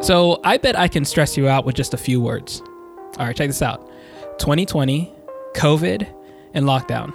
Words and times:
So 0.00 0.40
I 0.44 0.58
bet 0.58 0.78
I 0.78 0.88
can 0.88 1.04
stress 1.04 1.36
you 1.36 1.48
out 1.48 1.64
with 1.64 1.74
just 1.74 1.94
a 1.94 1.96
few 1.96 2.20
words. 2.20 2.62
All 3.18 3.26
right, 3.26 3.34
check 3.34 3.48
this 3.48 3.62
out 3.62 3.86
2020, 4.38 5.12
COVID, 5.54 6.06
and 6.54 6.66
lockdown. 6.66 7.12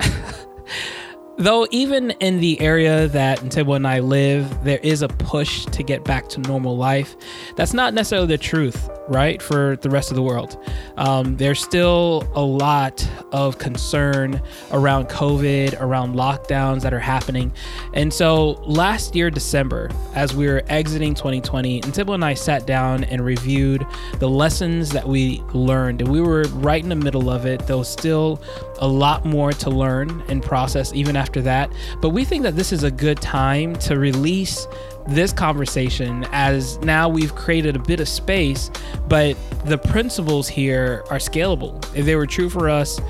Though, 1.38 1.66
even 1.70 2.10
in 2.12 2.40
the 2.40 2.60
area 2.60 3.08
that 3.08 3.40
Ntebo 3.40 3.76
and 3.76 3.86
I 3.86 4.00
live, 4.00 4.64
there 4.64 4.78
is 4.82 5.02
a 5.02 5.08
push 5.08 5.64
to 5.66 5.82
get 5.82 6.04
back 6.04 6.28
to 6.30 6.40
normal 6.40 6.76
life. 6.76 7.16
That's 7.56 7.72
not 7.72 7.94
necessarily 7.94 8.28
the 8.28 8.38
truth, 8.38 8.88
right? 9.08 9.40
For 9.42 9.76
the 9.76 9.90
rest 9.90 10.10
of 10.10 10.16
the 10.16 10.22
world. 10.22 10.58
Um, 10.96 11.36
there's 11.36 11.60
still 11.60 12.28
a 12.34 12.42
lot 12.42 13.06
of 13.32 13.58
concern 13.58 14.40
around 14.70 15.08
COVID, 15.08 15.80
around 15.80 16.14
lockdowns 16.14 16.82
that 16.82 16.94
are 16.94 17.00
happening. 17.00 17.52
And 17.94 18.12
so, 18.12 18.52
last 18.64 19.14
year, 19.14 19.30
December, 19.30 19.90
as 20.14 20.34
we 20.34 20.46
were 20.46 20.62
exiting 20.68 21.14
2020, 21.14 21.82
and 21.82 21.92
Ntebo 21.92 22.14
and 22.14 22.24
I 22.24 22.34
sat 22.34 22.66
down 22.66 23.04
and 23.04 23.24
reviewed 23.24 23.86
the 24.18 24.28
lessons 24.28 24.90
that 24.90 25.06
we 25.06 25.42
learned. 25.52 26.00
And 26.00 26.10
we 26.10 26.20
were 26.20 26.44
right 26.54 26.82
in 26.82 26.88
the 26.88 26.96
middle 26.96 27.30
of 27.30 27.46
it. 27.46 27.66
There 27.66 27.76
was 27.76 27.88
still 27.88 28.40
a 28.78 28.86
lot 28.86 29.24
more 29.24 29.52
to 29.52 29.70
learn 29.70 30.22
and 30.28 30.42
process 30.42 30.92
even 30.92 31.16
after 31.16 31.40
that. 31.42 31.72
But 32.00 32.10
we 32.10 32.24
think 32.24 32.42
that 32.42 32.56
this 32.56 32.72
is 32.72 32.82
a 32.82 32.90
good 32.90 33.20
time 33.20 33.76
to 33.76 33.98
release 33.98 34.66
this 35.06 35.32
conversation 35.32 36.26
as 36.32 36.78
now 36.78 37.08
we've 37.08 37.34
created 37.34 37.76
a 37.76 37.78
bit 37.78 38.00
of 38.00 38.08
space, 38.08 38.70
but 39.08 39.36
the 39.64 39.78
principles 39.78 40.48
here 40.48 41.04
are 41.10 41.18
scalable. 41.18 41.84
If 41.94 42.06
they 42.06 42.16
were 42.16 42.26
true 42.26 42.48
for 42.48 42.68
us 42.68 43.00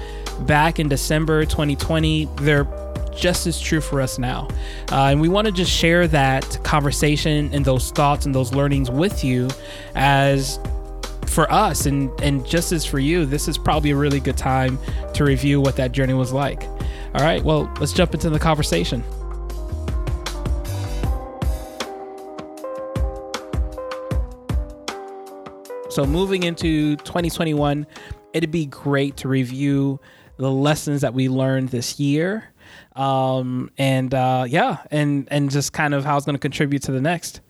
back 0.40 0.78
in 0.78 0.88
December 0.88 1.44
2020, 1.44 2.28
they're 2.36 2.66
just 3.14 3.46
as 3.46 3.60
true 3.60 3.80
for 3.80 4.00
us 4.00 4.18
now. 4.18 4.48
Uh, 4.90 5.06
and 5.06 5.20
we 5.20 5.28
want 5.28 5.46
to 5.46 5.52
just 5.52 5.70
share 5.70 6.08
that 6.08 6.58
conversation 6.64 7.50
and 7.52 7.64
those 7.64 7.90
thoughts 7.90 8.26
and 8.26 8.34
those 8.34 8.54
learnings 8.54 8.90
with 8.90 9.22
you 9.22 9.48
as 9.94 10.58
for 11.26 11.50
us 11.50 11.86
and 11.86 12.10
and 12.20 12.46
just 12.46 12.72
as 12.72 12.84
for 12.84 12.98
you 12.98 13.24
this 13.24 13.48
is 13.48 13.56
probably 13.56 13.90
a 13.90 13.96
really 13.96 14.20
good 14.20 14.36
time 14.36 14.78
to 15.14 15.24
review 15.24 15.62
what 15.62 15.76
that 15.76 15.90
journey 15.90 16.12
was 16.12 16.30
like 16.30 16.64
all 17.14 17.22
right 17.22 17.42
well 17.42 17.72
let's 17.80 17.94
jump 17.94 18.12
into 18.12 18.28
the 18.28 18.38
conversation 18.38 19.02
so 25.92 26.04
moving 26.06 26.42
into 26.42 26.96
2021 26.96 27.86
it'd 28.32 28.50
be 28.50 28.66
great 28.66 29.16
to 29.18 29.28
review 29.28 30.00
the 30.38 30.50
lessons 30.50 31.02
that 31.02 31.12
we 31.14 31.28
learned 31.28 31.68
this 31.68 32.00
year 32.00 32.44
um, 32.96 33.70
and 33.78 34.14
uh, 34.14 34.44
yeah 34.48 34.78
and 34.90 35.28
and 35.30 35.50
just 35.50 35.72
kind 35.72 35.94
of 35.94 36.04
how 36.04 36.16
it's 36.16 36.24
going 36.26 36.34
to 36.34 36.40
contribute 36.40 36.82
to 36.82 36.92
the 36.92 37.00
next 37.00 37.40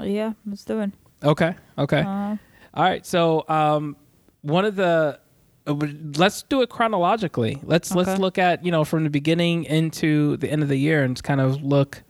Yeah, 0.00 0.32
let's 0.46 0.64
do 0.64 0.80
it. 0.80 0.90
okay 1.22 1.54
okay 1.78 2.00
Uh, 2.02 2.36
all 2.74 2.84
right. 2.84 3.06
So, 3.06 3.42
um, 3.48 3.96
one 4.42 4.66
of 4.66 4.76
the 4.76 5.18
uh, 5.66 5.72
let's 6.18 6.42
do 6.42 6.60
it 6.60 6.68
chronologically. 6.68 7.58
Let's 7.62 7.94
let's 7.94 8.20
look 8.20 8.36
at 8.36 8.62
you 8.66 8.70
know 8.70 8.84
from 8.84 9.04
the 9.04 9.08
beginning 9.10 9.64
into 9.64 10.36
the 10.36 10.50
end 10.52 10.62
of 10.62 10.68
the 10.68 10.76
year 10.76 11.02
and 11.02 11.16
just 11.16 11.24
kind 11.24 11.40
of 11.40 11.62
look 11.62 12.02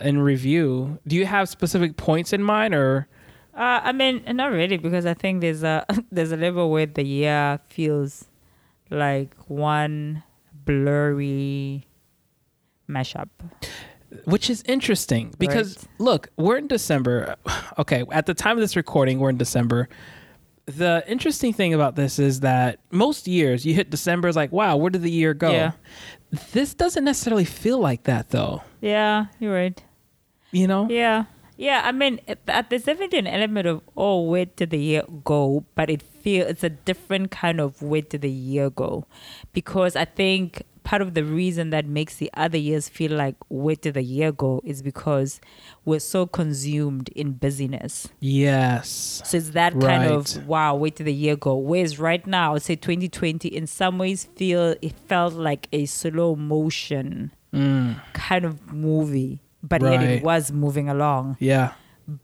and 0.00 0.24
review. 0.24 0.98
Do 1.06 1.14
you 1.14 1.26
have 1.26 1.50
specific 1.50 1.98
points 1.98 2.32
in 2.32 2.42
mind, 2.42 2.74
or 2.74 3.06
uh, 3.54 3.80
I 3.84 3.92
mean, 3.92 4.22
not 4.28 4.50
really, 4.52 4.76
because 4.78 5.06
I 5.06 5.14
think 5.14 5.40
there's 5.40 5.62
a 5.62 5.84
there's 6.12 6.32
a 6.32 6.36
level 6.36 6.70
where 6.70 6.86
the 6.86 7.04
year 7.04 7.60
feels 7.68 8.24
like 8.90 9.34
one 9.48 10.22
blurry 10.52 11.86
mashup. 12.88 13.28
which 14.24 14.50
is 14.50 14.62
interesting 14.66 15.32
because 15.38 15.76
Right. 15.78 15.86
look, 15.98 16.28
we're 16.36 16.58
in 16.58 16.66
December. 16.68 17.36
Okay, 17.78 18.04
at 18.12 18.26
the 18.26 18.34
time 18.34 18.56
of 18.56 18.60
this 18.60 18.76
recording, 18.76 19.18
we're 19.18 19.30
in 19.30 19.38
December. 19.38 19.88
The 20.66 21.02
interesting 21.08 21.52
thing 21.52 21.74
about 21.74 21.96
this 21.96 22.18
is 22.18 22.40
that 22.40 22.78
most 22.90 23.26
years 23.26 23.64
you 23.66 23.74
hit 23.74 23.90
December, 23.90 24.28
it's 24.28 24.36
like, 24.36 24.52
wow, 24.52 24.76
where 24.76 24.90
did 24.90 25.02
the 25.02 25.10
year 25.10 25.34
go? 25.34 25.50
Yeah. 25.50 25.72
This 26.52 26.72
doesn't 26.74 27.04
necessarily 27.04 27.44
feel 27.44 27.78
like 27.80 28.04
that 28.04 28.30
though. 28.30 28.62
Yeah, 28.80 29.26
you're 29.40 29.52
right. 29.54 29.82
You 30.52 30.66
know? 30.68 30.86
Yeah. 30.88 31.24
Yeah, 31.62 31.82
I 31.84 31.92
mean, 31.92 32.18
there's 32.68 32.82
definitely 32.82 33.20
an 33.20 33.28
element 33.28 33.68
of 33.68 33.82
oh, 33.96 34.22
where 34.22 34.46
did 34.46 34.70
the 34.70 34.80
year 34.80 35.04
go? 35.22 35.64
But 35.76 35.90
it 35.90 36.02
feel 36.02 36.44
it's 36.48 36.64
a 36.64 36.70
different 36.70 37.30
kind 37.30 37.60
of 37.60 37.80
where 37.80 38.02
did 38.02 38.22
the 38.22 38.30
year 38.30 38.68
go, 38.68 39.06
because 39.52 39.94
I 39.94 40.04
think 40.04 40.64
part 40.82 41.00
of 41.00 41.14
the 41.14 41.22
reason 41.22 41.70
that 41.70 41.86
makes 41.86 42.16
the 42.16 42.28
other 42.34 42.58
years 42.58 42.88
feel 42.88 43.12
like 43.12 43.36
where 43.46 43.76
did 43.76 43.94
the 43.94 44.02
year 44.02 44.32
go 44.32 44.60
is 44.64 44.82
because 44.82 45.40
we're 45.84 46.00
so 46.00 46.26
consumed 46.26 47.08
in 47.10 47.34
busyness. 47.34 48.08
Yes. 48.18 49.22
So 49.24 49.36
it's 49.36 49.50
that 49.50 49.78
kind 49.78 50.02
of 50.10 50.44
wow, 50.48 50.74
where 50.74 50.90
did 50.90 51.06
the 51.06 51.14
year 51.14 51.36
go? 51.36 51.54
Whereas 51.54 51.96
right 52.00 52.26
now, 52.26 52.50
I 52.50 52.52
would 52.54 52.62
say 52.62 52.74
2020 52.74 53.46
in 53.46 53.68
some 53.68 53.98
ways 53.98 54.24
feel 54.34 54.74
it 54.82 54.98
felt 55.06 55.34
like 55.34 55.68
a 55.72 55.86
slow 55.86 56.34
motion 56.34 57.30
Mm, 57.52 58.00
kind 58.14 58.46
of 58.46 58.72
movie, 58.72 59.38
but 59.62 59.82
yet 59.82 60.02
it 60.02 60.22
was 60.22 60.50
moving 60.52 60.88
along 60.88 61.36
yeah. 61.38 61.72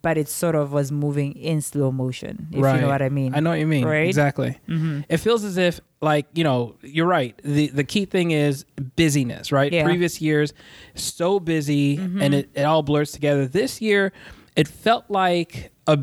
but 0.02 0.18
it 0.18 0.28
sort 0.28 0.54
of 0.54 0.72
was 0.72 0.90
moving 0.90 1.32
in 1.34 1.60
slow 1.60 1.92
motion, 1.92 2.48
if 2.52 2.60
right. 2.60 2.74
you 2.74 2.80
know 2.82 2.88
what 2.88 3.00
I 3.02 3.08
mean. 3.08 3.34
I 3.34 3.40
know 3.40 3.50
what 3.50 3.58
you 3.60 3.66
mean. 3.66 3.84
Right? 3.84 4.08
Exactly. 4.08 4.58
hmm 4.66 5.00
It 5.08 5.18
feels 5.18 5.44
as 5.44 5.56
if, 5.56 5.80
like, 6.00 6.26
you 6.34 6.44
know, 6.44 6.74
you're 6.82 7.06
right. 7.06 7.38
The 7.44 7.68
the 7.68 7.84
key 7.84 8.04
thing 8.04 8.32
is 8.32 8.64
busyness, 8.96 9.52
right? 9.52 9.72
Yeah. 9.72 9.84
Previous 9.84 10.20
years, 10.20 10.52
so 10.94 11.38
busy 11.40 11.96
and 11.96 12.34
it, 12.34 12.50
it 12.54 12.64
all 12.64 12.82
blurs 12.82 13.12
together. 13.12 13.46
This 13.46 13.80
year, 13.80 14.12
it 14.56 14.66
felt 14.66 15.04
like 15.08 15.70
a 15.86 15.96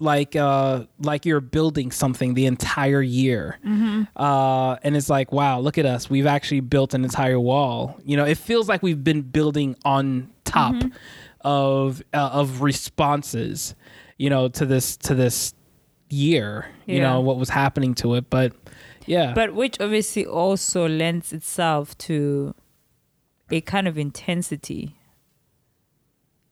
like 0.00 0.34
uh 0.36 0.84
like 0.98 1.24
you're 1.24 1.40
building 1.40 1.90
something 1.92 2.34
the 2.34 2.46
entire 2.46 3.00
year. 3.02 3.58
Uh 4.16 4.76
and 4.82 4.96
it's 4.96 5.08
like 5.08 5.32
wow 5.32 5.60
look 5.60 5.78
at 5.78 5.86
us. 5.86 6.10
We've 6.10 6.26
actually 6.26 6.60
built 6.60 6.94
an 6.94 7.04
entire 7.04 7.38
wall. 7.40 7.98
You 8.04 8.16
know 8.16 8.24
it 8.24 8.38
feels 8.38 8.68
like 8.68 8.82
we've 8.82 9.04
been 9.04 9.22
building 9.22 9.76
on 9.84 10.30
top 10.44 10.74
of 11.42 12.02
uh, 12.12 12.30
of 12.32 12.62
responses 12.62 13.74
you 14.18 14.30
know 14.30 14.48
to 14.48 14.64
this 14.66 14.96
to 14.96 15.14
this 15.14 15.54
year 16.10 16.66
you 16.86 17.00
know 17.00 17.20
what 17.20 17.38
was 17.38 17.48
happening 17.50 17.94
to 17.96 18.14
it. 18.14 18.28
But 18.30 18.52
yeah. 19.06 19.32
But 19.34 19.54
which 19.54 19.80
obviously 19.80 20.24
also 20.26 20.88
lends 20.88 21.32
itself 21.32 21.96
to 21.98 22.54
a 23.50 23.60
kind 23.60 23.86
of 23.86 23.96
intensity. 23.98 24.96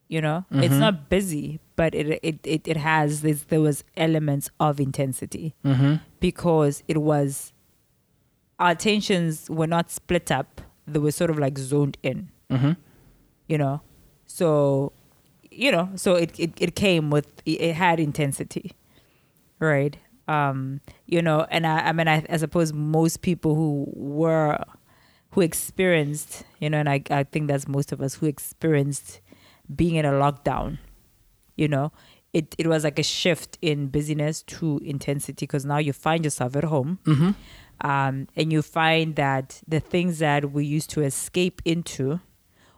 You 0.09 0.21
know, 0.21 0.45
Mm-hmm. 0.53 0.63
it's 0.65 0.75
not 0.75 1.09
busy, 1.09 1.59
but 1.77 1.95
it 1.95 2.19
it 2.23 2.39
it, 2.45 2.69
it 2.69 2.77
has 2.77 3.23
this. 3.23 3.45
There 3.45 3.61
was 3.61 3.85
elements 3.97 4.51
of 4.61 4.81
intensity 4.81 5.55
mm-hmm. 5.65 5.97
because 6.21 6.83
it 6.89 6.99
was 6.99 7.53
our 8.59 8.75
tensions 8.75 9.49
were 9.51 9.67
not 9.67 9.91
split 9.91 10.31
up; 10.31 10.61
they 10.87 10.99
were 10.99 11.13
sort 11.13 11.31
of 11.31 11.39
like 11.39 11.59
zoned 11.59 11.99
in. 12.03 12.31
Mm-hmm. 12.53 12.73
you 13.49 13.57
know 13.57 13.81
so 14.27 14.93
you 15.51 15.73
know 15.73 15.89
so 15.95 16.17
it 16.17 16.39
it, 16.39 16.53
it 16.61 16.77
came 16.77 17.09
with 17.09 17.27
it 17.47 17.73
had 17.73 17.99
intensity 17.99 18.73
right 19.59 19.97
um 20.29 20.81
you 21.07 21.23
know 21.23 21.47
and 21.51 21.67
i 21.67 21.79
i 21.89 21.93
mean 21.93 22.09
i, 22.09 22.23
I 22.29 22.37
suppose 22.37 22.75
most 22.75 23.23
people 23.23 23.55
who 23.55 23.87
were 23.95 24.59
who 25.31 25.41
experienced 25.41 26.45
you 26.61 26.69
know 26.69 26.79
and 26.79 26.91
i 26.91 27.03
i 27.11 27.25
think 27.25 27.49
that's 27.49 27.67
most 27.67 27.91
of 27.91 28.03
us 28.03 28.17
who 28.17 28.27
experienced 28.27 29.23
being 29.75 29.95
in 29.95 30.05
a 30.05 30.13
lockdown 30.13 30.77
you 31.57 31.69
know 31.69 31.93
it 32.33 32.55
it 32.59 32.67
was 32.67 32.85
like 32.85 32.99
a 32.99 33.03
shift 33.03 33.59
in 33.61 33.89
busyness 33.89 34.43
to 34.43 34.81
intensity 34.85 35.45
because 35.47 35.65
now 35.65 35.79
you 35.79 35.93
find 35.93 36.25
yourself 36.25 36.57
at 36.57 36.65
home 36.65 36.99
Mm-hmm. 37.05 37.31
um, 37.89 38.29
and 38.37 38.53
you 38.53 38.63
find 38.63 39.17
that 39.17 39.63
the 39.69 39.81
things 39.81 40.19
that 40.21 40.51
we 40.53 40.65
used 40.65 40.91
to 40.91 41.03
escape 41.03 41.61
into 41.65 42.21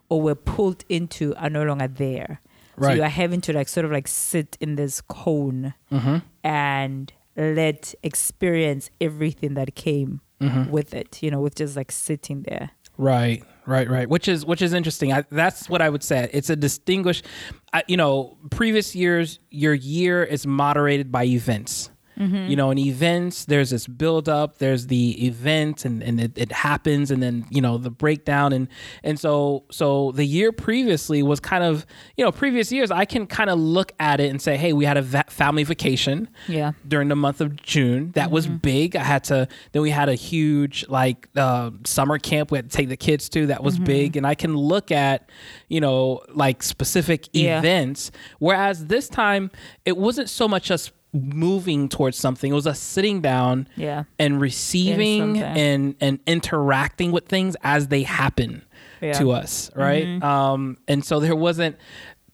or 0.08 0.20
were 0.20 0.34
pulled 0.34 0.84
into 0.88 1.34
are 1.36 1.50
no 1.50 1.62
longer 1.64 1.88
there. 1.88 2.40
So 2.80 2.90
you 2.92 3.02
are 3.04 3.08
having 3.08 3.40
to 3.42 3.52
like 3.52 3.68
sort 3.68 3.86
of 3.86 3.92
like 3.92 4.08
sit 4.08 4.56
in 4.60 4.74
this 4.76 5.00
cone 5.00 5.74
Mm-hmm. 5.92 6.16
and 6.42 7.12
let 7.36 7.94
experience 8.02 8.90
everything 9.00 9.54
that 9.54 9.74
came 9.74 10.20
Mm-hmm. 10.40 10.70
with 10.70 10.92
it, 10.94 11.22
you 11.22 11.30
know, 11.30 11.40
with 11.40 11.54
just 11.54 11.74
like 11.76 11.90
sitting 11.92 12.42
there. 12.42 12.70
Right, 12.98 13.42
right, 13.66 13.88
right. 13.88 14.08
Which 14.08 14.28
is 14.28 14.44
which 14.44 14.62
is 14.62 14.72
interesting. 14.72 15.12
I, 15.12 15.24
that's 15.30 15.68
what 15.68 15.82
I 15.82 15.88
would 15.88 16.02
say. 16.02 16.28
It's 16.32 16.50
a 16.50 16.56
distinguished. 16.56 17.24
I, 17.72 17.82
you 17.86 17.96
know, 17.96 18.36
previous 18.50 18.94
years, 18.94 19.38
your 19.50 19.74
year 19.74 20.22
is 20.22 20.46
moderated 20.46 21.10
by 21.10 21.24
events. 21.24 21.90
Mm-hmm. 22.18 22.48
You 22.48 22.56
know, 22.56 22.70
in 22.70 22.78
events, 22.78 23.44
there's 23.44 23.70
this 23.70 23.86
build 23.86 24.28
up, 24.28 24.58
there's 24.58 24.86
the 24.86 25.26
event 25.26 25.84
and, 25.84 26.02
and 26.02 26.20
it, 26.20 26.32
it 26.36 26.52
happens 26.52 27.10
and 27.10 27.22
then, 27.22 27.46
you 27.50 27.60
know, 27.60 27.78
the 27.78 27.90
breakdown 27.90 28.52
and 28.52 28.68
and 29.02 29.18
so 29.18 29.64
so 29.70 30.12
the 30.12 30.24
year 30.24 30.52
previously 30.52 31.22
was 31.22 31.40
kind 31.40 31.64
of, 31.64 31.86
you 32.16 32.24
know, 32.24 32.32
previous 32.32 32.70
years 32.70 32.90
I 32.90 33.04
can 33.04 33.26
kind 33.26 33.50
of 33.50 33.58
look 33.58 33.92
at 33.98 34.20
it 34.20 34.30
and 34.30 34.40
say, 34.40 34.56
"Hey, 34.56 34.72
we 34.72 34.84
had 34.84 34.96
a 34.96 35.02
va- 35.02 35.24
family 35.28 35.64
vacation." 35.64 36.28
Yeah. 36.48 36.72
during 36.86 37.08
the 37.08 37.16
month 37.16 37.40
of 37.40 37.56
June. 37.56 38.12
That 38.12 38.30
was 38.30 38.46
mm-hmm. 38.46 38.56
big. 38.58 38.96
I 38.96 39.02
had 39.02 39.24
to. 39.24 39.48
Then 39.72 39.82
we 39.82 39.90
had 39.90 40.08
a 40.08 40.14
huge 40.14 40.86
like 40.88 41.28
uh, 41.36 41.70
summer 41.84 42.18
camp. 42.18 42.50
We 42.50 42.58
had 42.58 42.70
to 42.70 42.76
take 42.76 42.88
the 42.88 42.96
kids 42.96 43.28
to. 43.30 43.46
That 43.46 43.62
was 43.62 43.78
big. 43.78 44.12
Mm-hmm. 44.12 44.18
And 44.18 44.26
I 44.26 44.34
can 44.34 44.56
look 44.56 44.92
at, 44.92 45.30
you 45.68 45.80
know, 45.80 46.22
like 46.28 46.62
specific 46.62 47.28
Yeah. 47.32 47.58
events. 47.58 48.10
Whereas 48.38 48.86
this 48.86 49.08
time, 49.08 49.50
it 49.84 49.96
wasn't 49.96 50.28
so 50.28 50.48
much 50.48 50.70
us 50.70 50.92
moving 51.14 51.88
towards 51.88 52.18
something. 52.18 52.50
It 52.50 52.54
was 52.54 52.66
us 52.66 52.78
sitting 52.80 53.20
down 53.22 53.68
Yeah. 53.76 54.04
and 54.18 54.40
receiving 54.40 55.38
and 55.40 55.94
and 56.00 56.18
interacting 56.26 57.12
with 57.12 57.26
things 57.28 57.56
as 57.62 57.88
they 57.88 58.02
happen 58.02 58.62
Yeah. 59.00 59.12
to 59.14 59.30
us, 59.30 59.70
right? 59.76 60.22
Um, 60.22 60.76
and 60.88 61.04
so 61.04 61.20
there 61.20 61.36
wasn't. 61.36 61.76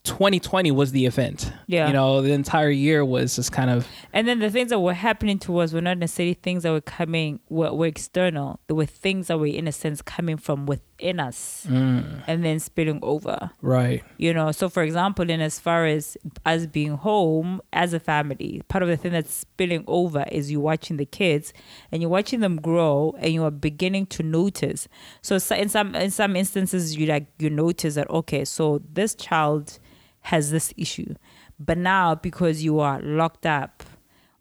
2020 0.05 0.71
was 0.71 0.93
the 0.93 1.05
event. 1.05 1.53
Yeah. 1.67 1.87
You 1.89 1.93
know, 1.93 2.23
the 2.23 2.33
entire 2.33 2.71
year 2.71 3.05
was 3.05 3.37
just 3.37 3.53
kind 3.53 3.69
of 3.69 3.87
And 4.15 4.27
then 4.27 4.39
the 4.39 4.49
things 4.49 4.71
that 4.71 4.81
were 4.81 4.95
happening 4.95 5.39
to 5.41 5.59
us 5.59 5.75
were 5.75 5.83
not 5.83 5.99
necessarily 5.99 6.33
things 6.33 6.63
that 6.63 6.71
were 6.73 6.81
coming 6.81 7.41
were, 7.51 7.71
were 7.75 7.85
external. 7.87 8.61
They 8.67 8.73
were 8.73 8.87
things 8.87 9.27
that 9.27 9.39
were 9.39 9.47
in 9.47 9.69
a 9.69 9.73
sense 9.73 10.01
coming 10.01 10.39
from 10.39 10.65
within 10.65 10.87
us 11.21 11.67
Mm. 11.69 12.23
and 12.27 12.45
then 12.45 12.61
spilling 12.61 12.99
over. 13.03 13.51
right. 13.63 14.05
You 14.19 14.35
know, 14.35 14.53
so 14.53 14.69
for 14.69 14.83
example, 14.83 15.29
in 15.31 15.41
as 15.41 15.59
far 15.59 15.87
as 15.87 16.17
us 16.45 16.67
being 16.67 16.93
home 16.93 17.61
as 17.73 17.93
a 17.95 18.01
family, 18.01 18.63
part 18.69 18.83
of 18.83 18.89
the 18.89 18.97
thing 18.97 19.13
that's 19.13 19.33
spilling 19.33 19.85
over 19.87 20.25
is 20.31 20.51
you 20.51 20.61
watching 20.61 20.97
the 20.99 21.07
kids 21.07 21.53
and 21.91 22.03
you're 22.03 22.11
watching 22.11 22.41
them 22.41 22.57
grow 22.61 23.15
and 23.19 23.33
you 23.33 23.43
are 23.45 23.51
beginning 23.51 24.07
to 24.07 24.23
notice. 24.23 24.89
So 25.23 25.39
so- 25.39 25.57
in 25.57 25.69
some 25.69 25.95
in 25.95 26.11
some 26.11 26.37
instances 26.37 26.97
you 26.97 27.07
like 27.07 27.27
you 27.39 27.51
notice 27.51 27.95
that 27.95 28.09
okay, 28.11 28.45
so 28.45 28.83
this 28.93 29.15
child 29.15 29.79
has 30.23 30.51
this 30.51 30.73
issue. 30.77 31.15
But 31.59 31.79
now 31.79 32.15
because 32.15 32.63
you 32.63 32.81
are 32.81 33.01
locked 33.03 33.47
up, 33.47 33.83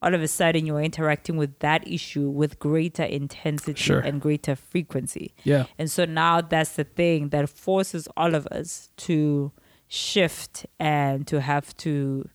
all 0.02 0.14
of 0.14 0.22
a 0.22 0.28
sudden 0.28 0.66
you 0.66 0.76
are 0.76 0.82
interacting 0.82 1.36
with 1.38 1.58
that 1.60 1.86
issue 1.88 2.30
with 2.30 2.58
greater 2.60 3.04
intensity 3.04 3.80
Sure. 3.82 4.00
and 4.00 4.22
greater 4.22 4.56
frequency. 4.56 5.34
Yeah. 5.44 5.66
And 5.78 5.92
so 5.92 6.06
now 6.06 6.42
that's 6.42 6.74
the 6.78 6.86
thing 6.86 7.30
that 7.30 7.50
forces 7.50 8.08
all 8.16 8.34
of 8.36 8.48
us 8.48 8.90
to 8.98 9.52
shift 9.88 10.66
and 10.80 11.28
to 11.28 11.42
have 11.42 11.76
to, 11.78 12.30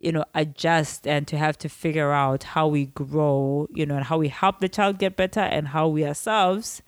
you 0.00 0.12
know, 0.12 0.24
adjust 0.34 1.06
and 1.06 1.26
to 1.28 1.38
have 1.38 1.56
to 1.58 1.68
figure 1.68 2.12
out 2.12 2.42
how 2.42 2.66
we 2.68 2.86
grow, 2.86 3.66
you 3.72 3.86
know, 3.86 3.96
and 3.96 4.04
how 4.04 4.18
we 4.18 4.28
help 4.28 4.60
the 4.60 4.68
child 4.68 4.98
get 4.98 5.16
better 5.16 5.40
and 5.40 5.68
how 5.68 5.88
we 5.88 6.04
ourselves 6.04 6.82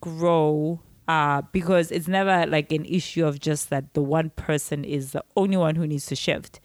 grow. 0.00 0.80
Uh, 1.08 1.42
because 1.50 1.90
it's 1.90 2.06
never 2.06 2.46
like 2.46 2.70
an 2.70 2.84
issue 2.84 3.26
of 3.26 3.40
just 3.40 3.70
that 3.70 3.92
the 3.94 4.00
one 4.00 4.30
person 4.30 4.84
is 4.84 5.10
the 5.12 5.22
only 5.36 5.56
one 5.56 5.74
who 5.74 5.84
needs 5.86 6.06
to 6.06 6.14
shift 6.14 6.60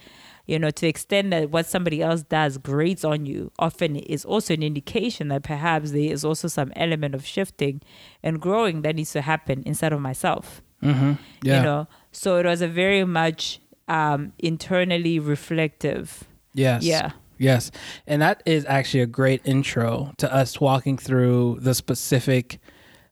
you 0.47 0.57
know, 0.57 0.69
to 0.69 0.81
the 0.81 0.88
extent 0.88 1.29
that 1.31 1.51
what 1.51 1.65
somebody 1.65 2.01
else 2.01 2.23
does 2.23 2.57
grates 2.57 3.03
on 3.03 3.25
you, 3.25 3.51
often 3.59 3.97
is 3.97 4.23
also 4.23 4.53
an 4.53 4.63
indication 4.63 5.27
that 5.27 5.44
perhaps 5.44 5.91
there 5.91 6.11
is 6.11 6.23
also 6.23 6.47
some 6.47 6.71
element 6.75 7.13
of 7.13 7.25
shifting 7.25 7.81
and 8.23 8.39
growing 8.39 8.81
that 8.81 8.95
needs 8.95 9.11
to 9.11 9.21
happen 9.21 9.61
inside 9.63 9.91
of 9.91 9.99
myself. 9.99 10.61
Mm-hmm. 10.81 11.13
Yeah. 11.44 11.57
You 11.57 11.63
know, 11.63 11.88
so 12.11 12.38
it 12.38 12.45
was 12.45 12.61
a 12.61 12.67
very 12.67 13.03
much 13.03 13.59
um, 13.88 14.31
internally 14.39 15.19
reflective. 15.19 16.23
yes. 16.53 16.83
Yeah. 16.83 17.11
Yes. 17.39 17.69
And 18.07 18.21
that 18.23 18.41
is 18.47 18.65
actually 18.65 19.01
a 19.01 19.05
great 19.05 19.41
intro 19.45 20.11
to 20.17 20.33
us 20.33 20.59
walking 20.59 20.97
through 20.97 21.59
the 21.61 21.75
specific 21.75 22.59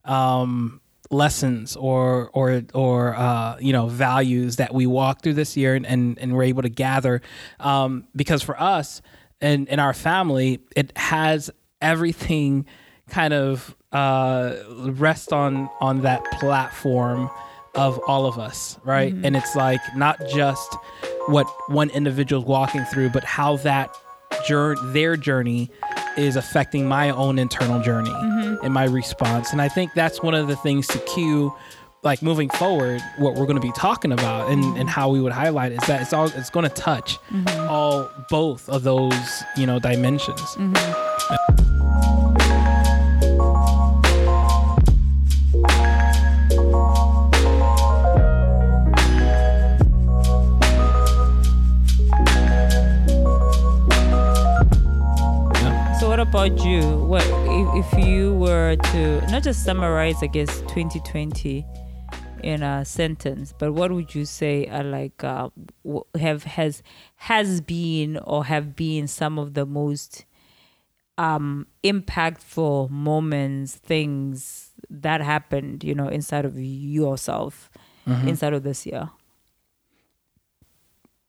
um, 0.04 0.82
lessons 1.12 1.76
or 1.76 2.30
or 2.34 2.64
or 2.74 3.16
uh, 3.16 3.58
you 3.60 3.74
know 3.74 3.88
values 3.88 4.58
that 4.58 4.74
we 4.74 4.88
walked 4.88 5.24
through 5.24 5.34
this 5.34 5.56
year 5.56 5.76
and 5.76 5.86
and, 5.86 6.18
and 6.20 6.36
we're 6.36 6.44
able 6.44 6.62
to 6.62 6.70
gather. 6.70 7.22
Um, 7.60 8.08
because 8.16 8.42
for 8.42 8.60
us 8.60 9.02
and 9.42 9.68
in 9.68 9.80
our 9.80 9.94
family 9.94 10.62
it 10.76 10.98
has 10.98 11.50
everything 11.82 12.66
kind 13.10 13.34
of 13.34 13.76
uh, 13.92 14.56
rest 14.70 15.32
on 15.32 15.70
on 15.80 16.02
that 16.02 16.24
platform 16.40 17.30
of 17.76 18.00
all 18.08 18.26
of 18.26 18.40
us 18.40 18.80
right? 18.84 19.14
And 19.24 19.36
it's 19.36 19.56
like 19.56 19.82
not 19.96 20.20
just 20.30 20.76
what 21.28 21.46
one 21.68 21.90
individual's 21.90 22.46
walking 22.46 22.86
through 22.86 23.10
but 23.10 23.24
how 23.24 23.58
that 23.58 23.94
journey 24.48 24.80
their 24.94 25.18
journey 25.18 25.70
is 26.18 26.36
affecting 26.36 26.88
my 26.88 27.10
own 27.10 27.38
internal 27.38 27.82
journey 27.82 28.14
and 28.64 28.74
my 28.74 28.86
response. 28.86 29.52
And 29.52 29.62
I 29.62 29.68
think 29.68 29.94
that's 29.94 30.22
one 30.22 30.34
of 30.34 30.48
the 30.48 30.56
things 30.56 30.88
to 30.88 31.00
cue, 31.00 31.54
like 32.04 32.22
moving 32.22 32.50
forward, 32.50 33.02
what 33.18 33.36
we're 33.36 33.46
going 33.46 33.56
to 33.56 33.62
be 33.62 33.72
talking 33.72 34.12
about 34.12 34.50
and, 34.52 34.64
mm-hmm. 34.64 34.82
and 34.82 34.90
how 34.90 35.10
we 35.10 35.22
would 35.22 35.34
highlight 35.34 35.72
is 35.72 35.80
that 35.88 36.02
it's 36.02 36.14
all 36.14 36.26
it's 36.28 36.50
going 36.50 36.68
to 36.68 36.76
touch 36.76 37.18
mm-hmm. 37.32 37.70
all 37.70 38.10
both 38.30 38.70
of 38.70 38.84
those 38.84 39.44
you 39.58 39.66
know 39.66 39.80
dimensions. 39.80 40.40
Mm-hmm. 40.42 41.56
So, 56.00 56.10
what 56.10 56.20
about 56.20 56.64
you? 56.64 56.82
What 56.98 57.24
if, 57.56 57.86
if 57.94 58.06
you 58.06 58.34
were 58.34 58.76
to 58.76 59.22
not 59.32 59.42
just 59.44 59.64
summarize, 59.64 60.22
I 60.22 60.28
guess, 60.28 60.60
2020 60.62 61.66
in 62.44 62.62
a 62.62 62.84
sentence, 62.84 63.54
but 63.58 63.72
what 63.72 63.92
would 63.94 64.14
you 64.14 64.26
say 64.26 64.68
are 64.68 64.84
like 64.84 65.24
uh, 65.24 65.50
have 66.20 66.44
has 66.44 66.84
has 67.16 67.62
been 67.62 68.18
or 68.18 68.44
have 68.44 68.76
been 68.76 69.08
some 69.08 69.40
of 69.40 69.54
the 69.54 69.66
most 69.66 70.26
um, 71.18 71.68
impactful 71.82 72.90
moments, 72.90 73.76
things 73.76 74.72
that 74.90 75.22
happened, 75.22 75.82
you 75.84 75.96
know, 75.96 76.10
inside 76.10 76.44
of 76.44 76.60
yourself, 76.60 77.70
inside 78.06 78.54
of 78.54 78.64
this 78.64 78.86
year? 78.86 79.10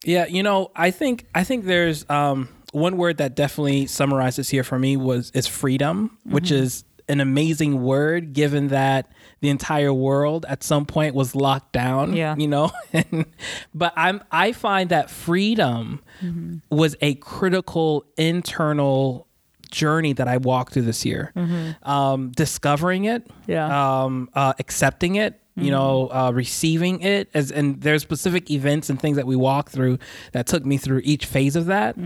Yeah, 0.04 0.26
you 0.26 0.42
know, 0.42 0.72
I 0.74 0.90
think 0.90 1.26
I 1.36 1.44
think 1.44 1.66
there's 1.66 2.04
um, 2.10 2.48
one 2.72 2.96
word 2.96 3.18
that 3.18 3.34
definitely 3.36 3.86
summarizes 3.86 4.48
here 4.50 4.64
for 4.64 4.78
me 4.78 4.96
was 4.96 5.30
is 5.32 5.46
freedom, 5.46 6.18
which 6.24 6.50
is 6.50 6.84
an 7.08 7.20
amazing 7.20 7.82
word 7.82 8.32
given 8.32 8.68
that 8.68 9.10
the 9.40 9.48
entire 9.48 9.92
world 9.94 10.44
at 10.48 10.64
some 10.64 10.84
point 10.86 11.14
was 11.14 11.36
locked 11.36 11.72
down. 11.72 12.14
Yeah. 12.16 12.34
you 12.36 12.48
know, 12.48 12.72
but 13.74 13.92
I'm 13.96 14.22
I 14.30 14.52
find 14.52 14.90
that 14.90 15.10
freedom 15.10 16.02
was 16.70 16.96
a 17.00 17.14
critical 17.16 18.04
internal 18.16 19.26
journey 19.70 20.12
that 20.14 20.26
I 20.28 20.38
walked 20.38 20.72
through 20.72 20.82
this 20.82 21.04
year. 21.04 21.32
Um, 21.82 22.30
discovering 22.32 23.04
it, 23.04 23.26
Yeah. 23.46 24.02
um, 24.04 24.28
uh, 24.34 24.54
accepting 24.58 25.16
it, 25.16 25.40
you 25.56 25.70
know, 25.70 26.08
uh, 26.12 26.30
receiving 26.32 27.00
it, 27.00 27.28
as 27.34 27.50
and 27.50 27.80
there's 27.80 28.02
specific 28.02 28.50
events 28.50 28.90
and 28.90 29.00
things 29.00 29.16
that 29.16 29.26
we 29.26 29.36
walk 29.36 29.70
through 29.70 29.98
that 30.32 30.46
took 30.46 30.64
me 30.64 30.76
through 30.76 31.00
each 31.04 31.26
phase 31.26 31.56
of 31.56 31.66
that. 31.66 31.96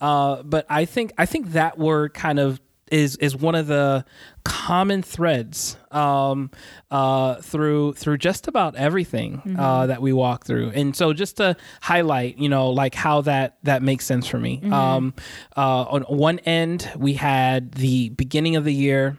Uh, 0.00 0.42
but 0.42 0.66
I 0.68 0.84
think 0.84 1.12
I 1.18 1.26
think 1.26 1.52
that 1.52 1.78
word 1.78 2.14
kind 2.14 2.38
of 2.38 2.60
is 2.90 3.16
is 3.16 3.36
one 3.36 3.54
of 3.54 3.66
the 3.66 4.04
common 4.44 5.02
threads 5.02 5.76
um, 5.90 6.50
uh, 6.90 7.34
through 7.36 7.92
through 7.94 8.16
just 8.18 8.48
about 8.48 8.76
everything 8.76 9.42
uh, 9.58 9.86
that 9.86 10.00
we 10.00 10.12
walk 10.12 10.44
through. 10.46 10.70
And 10.70 10.96
so 10.96 11.12
just 11.12 11.36
to 11.36 11.56
highlight, 11.82 12.38
you 12.38 12.48
know, 12.48 12.70
like 12.70 12.94
how 12.94 13.20
that 13.22 13.58
that 13.64 13.82
makes 13.82 14.06
sense 14.06 14.26
for 14.26 14.38
me. 14.38 14.60
Um, 14.72 15.14
uh, 15.56 15.82
on 15.82 16.02
one 16.02 16.38
end, 16.40 16.90
we 16.96 17.14
had 17.14 17.72
the 17.72 18.08
beginning 18.10 18.56
of 18.56 18.64
the 18.64 18.72
year 18.74 19.18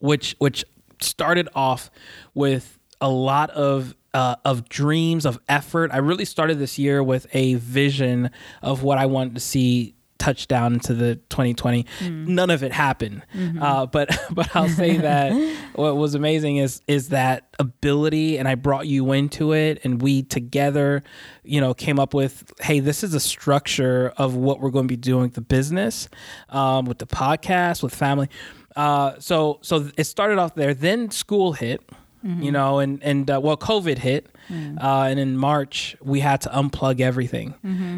which 0.00 0.34
which 0.38 0.64
started 1.00 1.48
off 1.54 1.90
with 2.34 2.78
a 3.02 3.10
lot 3.10 3.50
of 3.50 3.94
uh, 4.14 4.36
of 4.44 4.68
dreams 4.68 5.26
of 5.26 5.38
effort. 5.48 5.90
I 5.92 5.98
really 5.98 6.24
started 6.24 6.58
this 6.58 6.78
year 6.78 7.02
with 7.02 7.26
a 7.34 7.54
vision 7.54 8.30
of 8.62 8.82
what 8.82 8.98
I 8.98 9.06
wanted 9.06 9.34
to 9.34 9.40
see 9.40 9.94
touch 10.18 10.46
down 10.46 10.74
into 10.74 10.94
the 10.94 11.16
2020. 11.30 11.84
None 12.02 12.50
of 12.50 12.62
it 12.62 12.70
happened, 12.70 13.22
uh, 13.60 13.86
but 13.86 14.16
but 14.30 14.54
I'll 14.54 14.68
say 14.68 14.98
that 14.98 15.32
what 15.74 15.96
was 15.96 16.14
amazing 16.14 16.58
is 16.58 16.80
is 16.86 17.08
that 17.08 17.48
ability, 17.58 18.38
and 18.38 18.46
I 18.46 18.54
brought 18.54 18.86
you 18.86 19.10
into 19.12 19.52
it, 19.52 19.80
and 19.82 20.00
we 20.00 20.22
together, 20.22 21.02
you 21.42 21.60
know, 21.60 21.74
came 21.74 21.98
up 21.98 22.14
with, 22.14 22.52
hey, 22.60 22.78
this 22.78 23.02
is 23.02 23.14
a 23.14 23.20
structure 23.20 24.12
of 24.16 24.36
what 24.36 24.60
we're 24.60 24.70
going 24.70 24.84
to 24.84 24.92
be 24.92 24.96
doing 24.96 25.22
with 25.22 25.34
the 25.34 25.40
business, 25.40 26.08
um, 26.50 26.84
with 26.84 26.98
the 26.98 27.06
podcast, 27.06 27.82
with 27.82 27.94
family. 27.94 28.28
Uh, 28.76 29.14
so 29.18 29.58
so 29.62 29.90
it 29.98 30.04
started 30.04 30.38
off 30.38 30.54
there. 30.54 30.72
Then 30.72 31.10
school 31.10 31.52
hit, 31.54 31.82
you 32.22 32.52
know, 32.52 32.78
and 32.78 33.02
and 33.02 33.30
uh, 33.30 33.40
well, 33.42 33.56
COVID 33.56 33.98
hit, 33.98 34.28
uh, 34.50 35.06
and 35.08 35.18
in 35.18 35.36
March 35.36 35.96
we 36.00 36.20
had 36.20 36.40
to 36.42 36.48
unplug 36.50 37.00
everything, 37.00 37.54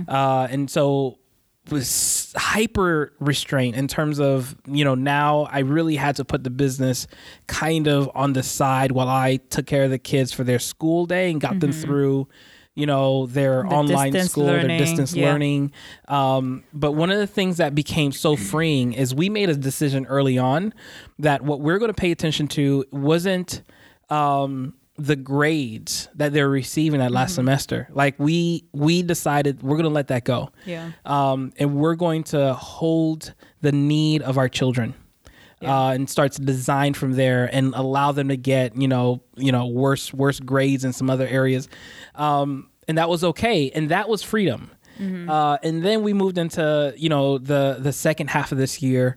uh, 0.09 0.49
and 0.51 0.71
so 0.71 1.19
was 1.71 2.35
hyper 2.37 3.15
restraint 3.21 3.75
in 3.75 3.89
terms 3.89 4.21
of 4.21 4.55
you 4.67 4.85
know 4.85 4.95
now 4.95 5.49
I 5.51 5.61
really 5.61 5.97
had 5.97 6.17
to 6.17 6.25
put 6.25 6.45
the 6.45 6.51
business 6.51 7.07
kind 7.47 7.87
of 7.87 8.11
on 8.15 8.35
the 8.35 8.43
side 8.43 8.93
while 8.93 9.09
I 9.09 9.37
took 9.37 9.67
care 9.67 9.85
of 9.85 9.91
the 9.91 9.99
kids 9.99 10.33
for 10.33 10.45
their 10.45 10.59
school 10.59 11.07
day 11.07 11.31
and 11.31 11.41
got 11.41 11.61
them 11.61 11.73
through 11.73 12.29
you 12.75 12.87
know 12.87 13.27
their 13.27 13.63
Mm-hmm. 13.65 13.69
The 13.69 13.75
online 13.75 14.29
school 14.29 14.45
learning, 14.47 14.69
their 14.69 14.79
distance 14.79 15.15
yeah. 15.15 15.31
learning. 15.31 15.73
Um, 16.09 16.65
but 16.73 16.93
one 16.93 17.11
of 17.11 17.19
the 17.19 17.27
things 17.27 17.59
that 17.59 17.75
became 17.75 18.13
so 18.13 18.37
freeing 18.37 18.93
is 18.93 19.15
we 19.15 19.29
made 19.29 19.49
a 19.49 19.57
decision 19.57 20.07
early 20.07 20.39
on 20.39 20.75
that 21.19 21.43
what 21.43 21.61
we're 21.61 21.79
going 21.79 21.91
to 21.91 21.95
pay 21.95 22.11
attention 22.11 22.49
to 22.49 22.85
wasn't 22.91 23.63
um, 24.11 24.75
the 24.97 25.17
grades 25.17 26.09
that 26.15 26.33
they're 26.33 26.49
receiving 26.49 27.01
that 27.01 27.07
Mm-hmm. 27.07 27.15
last 27.15 27.35
semester. 27.35 27.89
Like 27.93 28.15
we 28.19 28.65
we 28.73 29.03
decided 29.03 29.63
we're 29.63 29.83
to 29.83 29.89
let 29.89 30.09
that 30.09 30.25
go. 30.25 30.51
Yeah. 30.65 30.93
Um, 31.05 31.53
and 31.59 31.75
we're 31.77 31.97
going 31.97 32.23
to 32.25 32.55
hold 32.55 33.35
the 33.61 33.73
need 33.73 34.23
of 34.23 34.39
our 34.39 34.49
children. 34.49 34.95
Uh, 35.63 35.93
and 35.93 36.11
start 36.11 36.31
to 36.33 36.43
design 36.43 36.93
from 36.93 37.13
there 37.13 37.49
and 37.51 37.75
allow 37.75 38.13
them 38.13 38.29
to 38.29 38.37
get 38.37 38.77
you 38.77 38.87
know 38.87 39.23
you 39.35 39.51
know 39.51 39.67
worse 39.67 40.13
worse 40.13 40.39
grades 40.39 40.85
in 40.85 40.93
some 40.93 41.09
other 41.09 41.27
areas, 41.27 41.71
um, 42.17 42.69
and 42.87 42.99
that 42.99 43.09
was 43.09 43.25
okay 43.25 43.71
and 43.71 43.89
that 43.89 44.07
was 44.07 44.23
freedom. 44.23 44.71
Uh, 45.01 45.57
and 45.63 45.83
then 45.83 46.03
we 46.03 46.13
moved 46.13 46.37
into 46.37 46.93
you 46.99 47.09
know 47.09 47.39
the 47.39 47.79
the 47.81 47.93
second 47.95 48.29
half 48.29 48.53
of 48.53 48.59
this 48.59 48.83
year, 48.83 49.17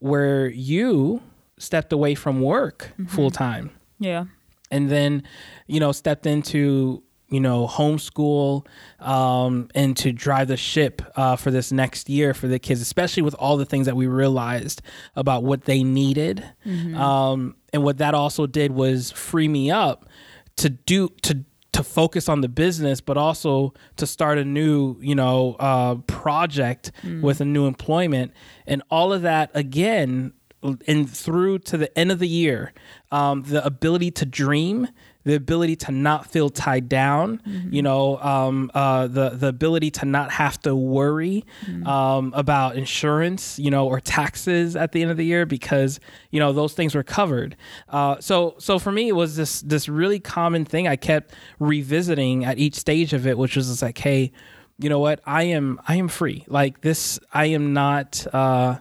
where 0.00 0.48
you 0.48 1.22
stepped 1.58 1.92
away 1.92 2.16
from 2.16 2.40
work 2.40 2.90
full 3.06 3.30
time 3.30 3.70
Yeah. 3.98 4.24
and 4.70 4.90
then 4.90 5.22
you 5.66 5.80
know 5.80 5.92
stepped 5.92 6.26
into 6.26 7.02
you 7.28 7.40
know 7.40 7.66
homeschool 7.66 8.66
um, 9.00 9.68
and 9.74 9.96
to 9.96 10.12
drive 10.12 10.48
the 10.48 10.56
ship 10.56 11.02
uh, 11.16 11.36
for 11.36 11.50
this 11.50 11.72
next 11.72 12.08
year 12.08 12.34
for 12.34 12.46
the 12.48 12.58
kids 12.58 12.80
especially 12.80 13.22
with 13.22 13.34
all 13.34 13.56
the 13.56 13.64
things 13.64 13.86
that 13.86 13.96
we 13.96 14.06
realized 14.06 14.82
about 15.16 15.42
what 15.42 15.64
they 15.64 15.82
needed. 15.82 16.44
Um, 16.94 17.56
and 17.72 17.82
what 17.82 17.98
that 17.98 18.14
also 18.14 18.46
did 18.46 18.72
was 18.72 19.10
free 19.10 19.48
me 19.48 19.70
up 19.70 20.08
to 20.56 20.68
do 20.70 21.08
to 21.22 21.44
to 21.72 21.82
focus 21.82 22.28
on 22.28 22.40
the 22.40 22.48
business 22.48 23.00
but 23.00 23.16
also 23.16 23.74
to 23.96 24.06
start 24.06 24.38
a 24.38 24.44
new 24.44 24.96
you 25.00 25.14
know 25.16 25.56
uh, 25.58 25.96
project 26.06 26.92
with 27.22 27.40
a 27.40 27.44
new 27.44 27.66
employment. 27.66 28.32
And 28.66 28.82
all 28.90 29.12
of 29.12 29.22
that 29.22 29.50
again 29.54 30.34
and 30.86 31.08
through 31.10 31.58
to 31.60 31.76
the 31.76 31.96
end 31.98 32.10
of 32.10 32.18
the 32.18 32.28
year, 32.28 32.72
um, 33.12 33.42
the 33.42 33.64
ability 33.64 34.10
to 34.12 34.24
dream, 34.24 34.88
the 35.24 35.34
ability 35.34 35.76
to 35.76 35.92
not 35.92 36.30
feel 36.30 36.50
tied 36.50 36.88
down, 36.88 37.40
you 37.70 37.82
know, 37.82 38.18
um, 38.18 38.70
uh, 38.74 39.06
the 39.06 39.30
the 39.30 39.48
ability 39.48 39.90
to 39.90 40.06
not 40.06 40.30
have 40.32 40.60
to 40.62 40.74
worry 40.74 41.44
um, 41.86 42.32
about 42.34 42.76
insurance, 42.76 43.58
you 43.58 43.70
know, 43.70 43.86
or 43.86 44.00
taxes 44.00 44.76
at 44.76 44.92
the 44.92 45.02
end 45.02 45.10
of 45.10 45.16
the 45.16 45.24
year 45.24 45.46
because 45.46 46.00
you 46.30 46.40
know 46.40 46.52
those 46.52 46.72
things 46.74 46.94
were 46.94 47.02
covered. 47.02 47.56
Uh, 47.88 48.20
so 48.20 48.54
so 48.58 48.78
for 48.78 48.92
me, 48.92 49.08
it 49.08 49.16
was 49.16 49.36
this 49.36 49.60
this 49.62 49.88
really 49.88 50.20
common 50.20 50.64
thing 50.64 50.88
I 50.88 50.96
kept 50.96 51.34
revisiting 51.58 52.44
at 52.44 52.58
each 52.58 52.74
stage 52.74 53.12
of 53.12 53.26
it, 53.26 53.36
which 53.38 53.56
was 53.56 53.68
just 53.68 53.82
like, 53.82 53.98
hey, 53.98 54.32
you 54.78 54.88
know 54.88 54.98
what, 54.98 55.20
I 55.26 55.44
am 55.44 55.80
I 55.86 55.96
am 55.96 56.08
free. 56.08 56.44
Like 56.48 56.80
this, 56.80 57.18
I 57.32 57.46
am 57.46 57.72
not. 57.72 58.26
Uh, 58.32 58.78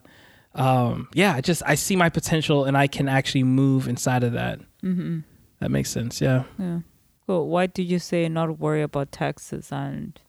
um, 0.56 1.08
yeah, 1.14 1.34
I 1.36 1.42
just 1.42 1.64
I 1.66 1.76
see 1.76 1.96
my 1.96 2.10
potential 2.10 2.66
and 2.66 2.78
I 2.78 2.88
can 2.88 3.08
actually 3.10 3.44
move 3.44 3.88
inside 3.88 4.24
of 4.24 4.34
that. 4.34 4.60
Mm-hmm. 4.84 5.20
That 5.60 5.72
makes 5.72 5.90
sense. 5.90 6.22
Yeah. 6.22 6.44
Yeah. 6.60 6.80
Well, 7.28 7.48
why 7.48 7.68
did 7.68 7.84
you 7.84 8.00
say 8.00 8.28
not 8.30 8.60
worry 8.60 8.82
about 8.82 9.12
taxes 9.12 9.72
and 9.72 10.20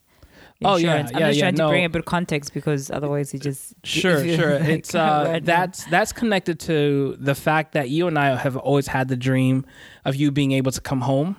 Oh, 0.65 0.77
yeah, 0.77 0.93
insurance? 0.95 1.11
I'm 1.15 1.21
yeah, 1.21 1.27
just 1.29 1.39
yeah, 1.39 1.45
trying 1.51 1.57
to 1.57 1.69
bring 1.69 1.85
a 1.85 1.89
bit 1.89 1.99
of 2.01 2.05
context 2.07 2.55
because 2.55 2.91
otherwise 2.91 3.35
it 3.35 3.43
just 3.43 3.75
Sure, 3.85 4.25
you- 4.25 4.37
sure. 4.37 4.59
like, 4.61 4.69
It's 4.69 4.95
uh, 4.95 5.41
that's 5.43 5.85
that's 5.87 6.13
connected 6.13 6.61
to 6.61 7.17
the 7.19 7.35
fact 7.35 7.73
that 7.73 7.91
you 7.91 8.07
and 8.07 8.19
I 8.19 8.37
have 8.37 8.57
always 8.57 8.87
had 8.87 9.09
the 9.09 9.17
dream 9.17 9.67
of 10.05 10.15
you 10.17 10.31
being 10.31 10.53
able 10.53 10.71
to 10.73 10.81
come 10.81 11.01
home, 11.03 11.37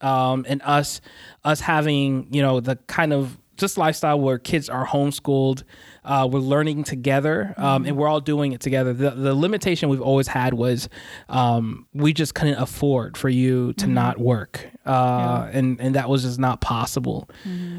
um, 0.00 0.46
and 0.48 0.62
us 0.64 1.00
us 1.44 1.60
having 1.60 2.28
you 2.30 2.40
know 2.40 2.60
the 2.60 2.76
kind 2.86 3.12
of 3.12 3.36
just 3.56 3.76
lifestyle 3.76 4.18
where 4.20 4.38
kids 4.38 4.68
are 4.68 4.86
homeschooled, 4.86 5.64
uh, 6.04 6.28
we're 6.30 6.40
learning 6.40 6.84
together, 6.84 7.54
um, 7.56 7.84
and 7.86 7.96
we're 7.96 8.08
all 8.08 8.20
doing 8.20 8.52
it 8.52 8.60
together. 8.60 8.92
The 8.92 9.10
the 9.10 9.34
limitation 9.34 9.88
we've 9.88 10.00
always 10.02 10.26
had 10.28 10.54
was 10.54 10.88
um, 11.28 11.86
we 11.94 12.12
just 12.12 12.34
couldn't 12.34 12.58
afford 12.58 13.16
for 13.16 13.28
you 13.28 13.72
to 13.74 13.86
not 13.86 14.18
work, 14.18 14.66
uh, 14.84 15.48
and 15.52 15.80
and 15.80 15.94
that 15.94 16.08
was 16.08 16.22
just 16.22 16.38
not 16.38 16.60
possible. 16.60 17.28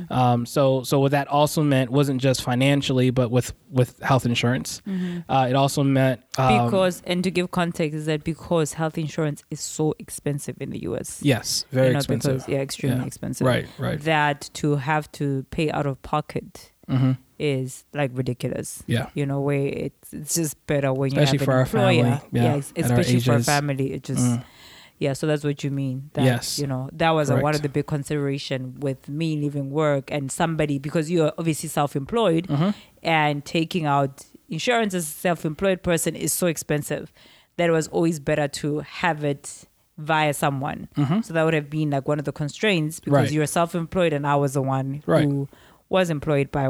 Um, 0.09 0.45
so 0.45 0.83
so 0.83 0.99
what 0.99 1.11
that 1.11 1.27
also 1.27 1.63
meant 1.63 1.89
wasn't 1.91 2.21
just 2.21 2.43
financially, 2.43 3.09
but 3.09 3.29
with 3.31 3.53
with 3.69 3.99
health 4.01 4.25
insurance. 4.25 4.81
Uh, 5.27 5.47
it 5.49 5.55
also 5.55 5.83
meant 5.83 6.21
um, 6.37 6.65
because 6.65 7.01
and 7.05 7.23
to 7.23 7.31
give 7.31 7.51
context 7.51 7.95
is 7.95 8.05
that 8.05 8.23
because 8.23 8.73
health 8.73 8.97
insurance 8.97 9.43
is 9.51 9.59
so 9.59 9.93
expensive 9.99 10.55
in 10.61 10.69
the 10.69 10.83
US. 10.83 11.19
yes, 11.23 11.65
very 11.71 11.87
you 11.87 11.93
know, 11.93 11.97
expensive. 11.99 12.33
Because, 12.37 12.49
yeah, 12.49 12.59
extremely 12.59 12.99
Yeah. 12.99 13.05
expensive. 13.05 13.47
Right, 13.47 13.67
right. 13.77 13.99
That 14.01 14.49
to 14.55 14.75
have 14.75 15.11
to 15.13 15.45
pay 15.49 15.71
out 15.71 15.85
of 15.85 16.01
pocket 16.01 16.71
hmm 16.87 17.11
is 17.39 17.83
like 17.93 18.11
ridiculous. 18.13 18.83
Yeah. 18.87 19.07
You 19.15 19.25
know, 19.25 19.41
where 19.41 19.65
it's 19.67 20.13
it's 20.13 20.35
just 20.35 20.65
better 20.67 20.93
when 20.93 21.07
Especially 21.17 21.33
you 21.33 21.39
have 21.39 21.45
for 21.69 21.79
an 21.79 21.87
employer. 21.95 22.03
family, 22.17 22.41
yeah, 22.41 22.53
our 22.53 22.57
especially 22.77 23.19
for 23.19 23.35
a 23.35 23.43
family. 23.43 23.93
It 23.93 24.03
just 24.03 24.21
Mm. 24.23 24.43
yeah. 24.99 25.13
So 25.13 25.27
that's 25.27 25.43
what 25.43 25.63
you 25.63 25.71
mean. 25.71 26.09
That, 26.13 26.23
Yes. 26.25 26.59
You 26.59 26.67
know, 26.67 26.89
that 26.93 27.09
was 27.09 27.29
a, 27.29 27.35
one 27.37 27.55
of 27.55 27.61
the 27.61 27.69
big 27.69 27.87
consideration 27.87 28.75
with 28.79 29.09
me 29.09 29.35
leaving 29.35 29.71
work 29.71 30.11
and 30.11 30.31
somebody 30.31 30.77
because 30.79 31.09
you're 31.11 31.33
obviously 31.37 31.67
self-employed 31.69 32.47
Mhm. 32.47 32.73
and 33.01 33.43
taking 33.43 33.85
out 33.85 34.25
insurance 34.47 34.93
as 34.93 35.03
a 35.03 35.11
self-employed 35.11 35.81
person 35.83 36.15
is 36.15 36.31
so 36.31 36.47
expensive 36.47 37.11
that 37.57 37.67
it 37.67 37.73
was 37.73 37.87
always 37.89 38.19
better 38.19 38.47
to 38.47 38.79
have 38.79 39.23
it 39.23 39.65
via 39.97 40.33
someone. 40.33 40.87
So 41.23 41.33
that 41.33 41.43
would 41.43 41.53
have 41.53 41.69
been 41.69 41.89
like 41.91 42.07
one 42.07 42.19
of 42.19 42.25
the 42.25 42.31
constraints 42.31 42.99
because 42.99 43.11
Mm-hmm. 43.13 43.23
Right. 43.25 43.31
you're 43.31 43.45
self-employed 43.47 44.13
and 44.13 44.25
I 44.25 44.35
was 44.35 44.53
the 44.53 44.61
one 44.61 45.03
Right. 45.05 45.25
who 45.25 45.49
was 45.89 46.09
employed 46.09 46.49
by 46.51 46.63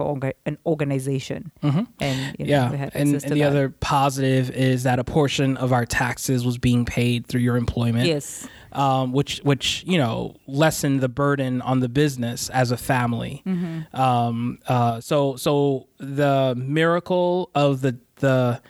an 0.46 0.58
organization. 0.66 1.52
Mhm. 1.64 1.88
And 2.02 2.36
you 2.38 2.46
know, 2.46 2.52
Yeah, 2.52 2.90
and, 2.94 3.14
and 3.14 3.22
the 3.22 3.40
that. 3.40 3.42
other 3.48 3.70
positive 3.70 4.50
is 4.52 4.84
that 4.84 5.00
a 5.00 5.04
portion 5.04 5.56
of 5.58 5.72
our 5.72 5.86
taxes 5.86 6.46
was 6.46 6.58
being 6.58 6.84
paid 6.86 7.28
through 7.28 7.42
your 7.42 7.56
employment. 7.58 8.06
yes, 8.08 8.48
um, 8.74 9.14
which 9.14 9.40
which 9.44 9.84
you 9.88 9.98
know 9.98 10.36
lessened 10.48 11.00
the 11.02 11.08
burden 11.10 11.62
on 11.62 11.80
the 11.80 11.88
business 11.90 12.50
as 12.50 12.72
a 12.72 12.78
family. 12.78 13.42
Mm-hmm. 13.46 13.96
Um, 14.00 14.60
uh, 14.68 15.00
so 15.00 15.36
so 15.38 15.88
the 16.00 16.54
miracle 16.58 17.50
of 17.56 17.82
the 17.82 17.98
the 18.18 18.62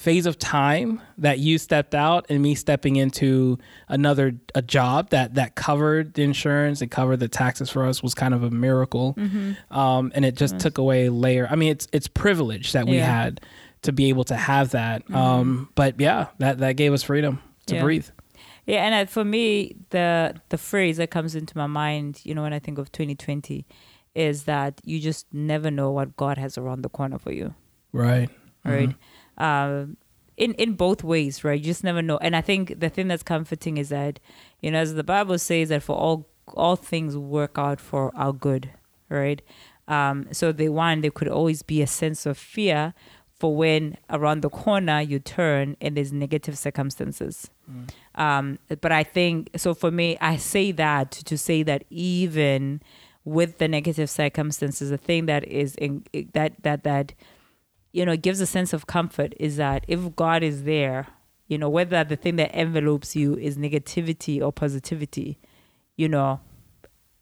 phase 0.00 0.24
of 0.24 0.38
time 0.38 0.98
that 1.18 1.38
you 1.38 1.58
stepped 1.58 1.94
out 1.94 2.24
and 2.30 2.42
me 2.42 2.54
stepping 2.54 2.96
into 2.96 3.58
another 3.88 4.32
a 4.54 4.62
job 4.62 5.10
that 5.10 5.34
that 5.34 5.54
covered 5.56 6.14
the 6.14 6.22
insurance 6.22 6.80
and 6.80 6.90
covered 6.90 7.18
the 7.18 7.28
taxes 7.28 7.68
for 7.68 7.84
us 7.86 8.02
was 8.02 8.14
kind 8.14 8.32
of 8.32 8.42
a 8.42 8.50
miracle. 8.50 9.14
Mm-hmm. 9.18 9.76
Um, 9.78 10.10
and 10.14 10.24
it 10.24 10.36
just 10.36 10.58
took 10.58 10.78
away 10.78 11.06
a 11.06 11.12
layer. 11.12 11.46
I 11.50 11.54
mean, 11.56 11.70
it's 11.70 11.86
it's 11.92 12.08
privilege 12.08 12.72
that 12.72 12.86
we 12.86 12.96
Yeah. 12.96 13.02
Mm-hmm. 13.04 13.12
had 13.22 13.40
to 13.82 13.92
be 13.92 14.08
able 14.08 14.24
to 14.24 14.36
have 14.36 14.70
that. 14.70 15.02
Um, 15.14 15.68
but 15.74 16.00
yeah, 16.00 16.28
that 16.38 16.58
that 16.58 16.76
gave 16.76 16.92
us 16.94 17.02
freedom 17.02 17.40
to 17.66 17.74
Yeah. 17.74 17.82
breathe. 17.82 18.06
Yeah, 18.66 18.84
and 18.86 18.94
uh, 18.94 19.10
for 19.10 19.24
me, 19.24 19.76
the 19.90 20.34
the 20.48 20.58
phrase 20.58 20.96
that 20.96 21.10
comes 21.10 21.34
into 21.34 21.56
my 21.58 21.66
mind, 21.66 22.20
you 22.24 22.34
know, 22.34 22.42
when 22.42 22.52
I 22.54 22.58
think 22.58 22.78
of 22.78 22.90
2020, 22.92 23.66
is 24.14 24.44
that 24.44 24.80
you 24.84 24.98
just 25.00 25.26
never 25.32 25.70
know 25.70 25.90
what 25.90 26.16
God 26.16 26.38
has 26.38 26.56
around 26.58 26.82
the 26.82 26.88
corner 26.88 27.18
for 27.18 27.32
you, 27.32 27.54
Right. 27.92 28.30
right? 28.64 28.94
Um, 29.40 29.96
in 30.36 30.54
in 30.54 30.72
both 30.72 31.04
ways, 31.04 31.44
right? 31.44 31.58
You 31.60 31.66
just 31.66 31.84
never 31.84 32.02
know. 32.02 32.18
And 32.18 32.34
I 32.34 32.40
think 32.40 32.80
the 32.80 32.88
thing 32.88 33.08
that's 33.08 33.22
comforting 33.22 33.76
is 33.76 33.90
that, 33.90 34.18
you 34.60 34.70
know, 34.70 34.78
as 34.78 34.94
the 34.94 35.04
Bible 35.04 35.38
says 35.38 35.68
that 35.68 35.82
for 35.82 35.96
all 35.96 36.28
all 36.54 36.76
things 36.76 37.16
work 37.16 37.58
out 37.58 37.80
for 37.80 38.10
our 38.16 38.32
good, 38.32 38.70
right? 39.08 39.42
Um, 39.86 40.28
so 40.32 40.52
the 40.52 40.68
one 40.68 41.00
there 41.02 41.10
could 41.10 41.28
always 41.28 41.62
be 41.62 41.82
a 41.82 41.86
sense 41.86 42.26
of 42.26 42.38
fear 42.38 42.94
for 43.38 43.54
when 43.56 43.96
around 44.08 44.42
the 44.42 44.50
corner 44.50 45.00
you 45.00 45.18
turn 45.18 45.76
and 45.80 45.96
there's 45.96 46.12
negative 46.12 46.56
circumstances. 46.58 47.50
Um, 48.16 48.58
but 48.80 48.92
I 48.92 49.02
think 49.02 49.50
so 49.56 49.74
for 49.74 49.90
me, 49.90 50.16
I 50.20 50.36
say 50.36 50.72
that 50.72 51.10
to 51.12 51.38
say 51.38 51.62
that 51.64 51.84
even 51.90 52.82
with 53.24 53.58
the 53.58 53.68
negative 53.68 54.10
circumstances, 54.10 54.90
the 54.90 54.98
thing 54.98 55.26
that 55.26 55.44
is 55.46 55.74
in 55.76 56.04
that 56.34 56.52
that 56.62 56.82
that 56.84 57.14
you 57.92 58.04
know 58.06 58.12
it 58.12 58.22
gives 58.22 58.40
a 58.40 58.46
sense 58.46 58.72
of 58.72 58.86
comfort 58.86 59.34
is 59.38 59.56
that 59.56 59.84
if 59.88 60.14
God 60.16 60.42
is 60.42 60.64
there, 60.64 61.06
you 61.48 61.58
know 61.58 61.68
whether 61.68 62.04
the 62.04 62.16
thing 62.16 62.36
that 62.36 62.54
envelopes 62.54 63.16
you 63.16 63.36
is 63.36 63.56
negativity 63.56 64.40
or 64.42 64.52
positivity, 64.52 65.38
you 65.96 66.08
know 66.08 66.40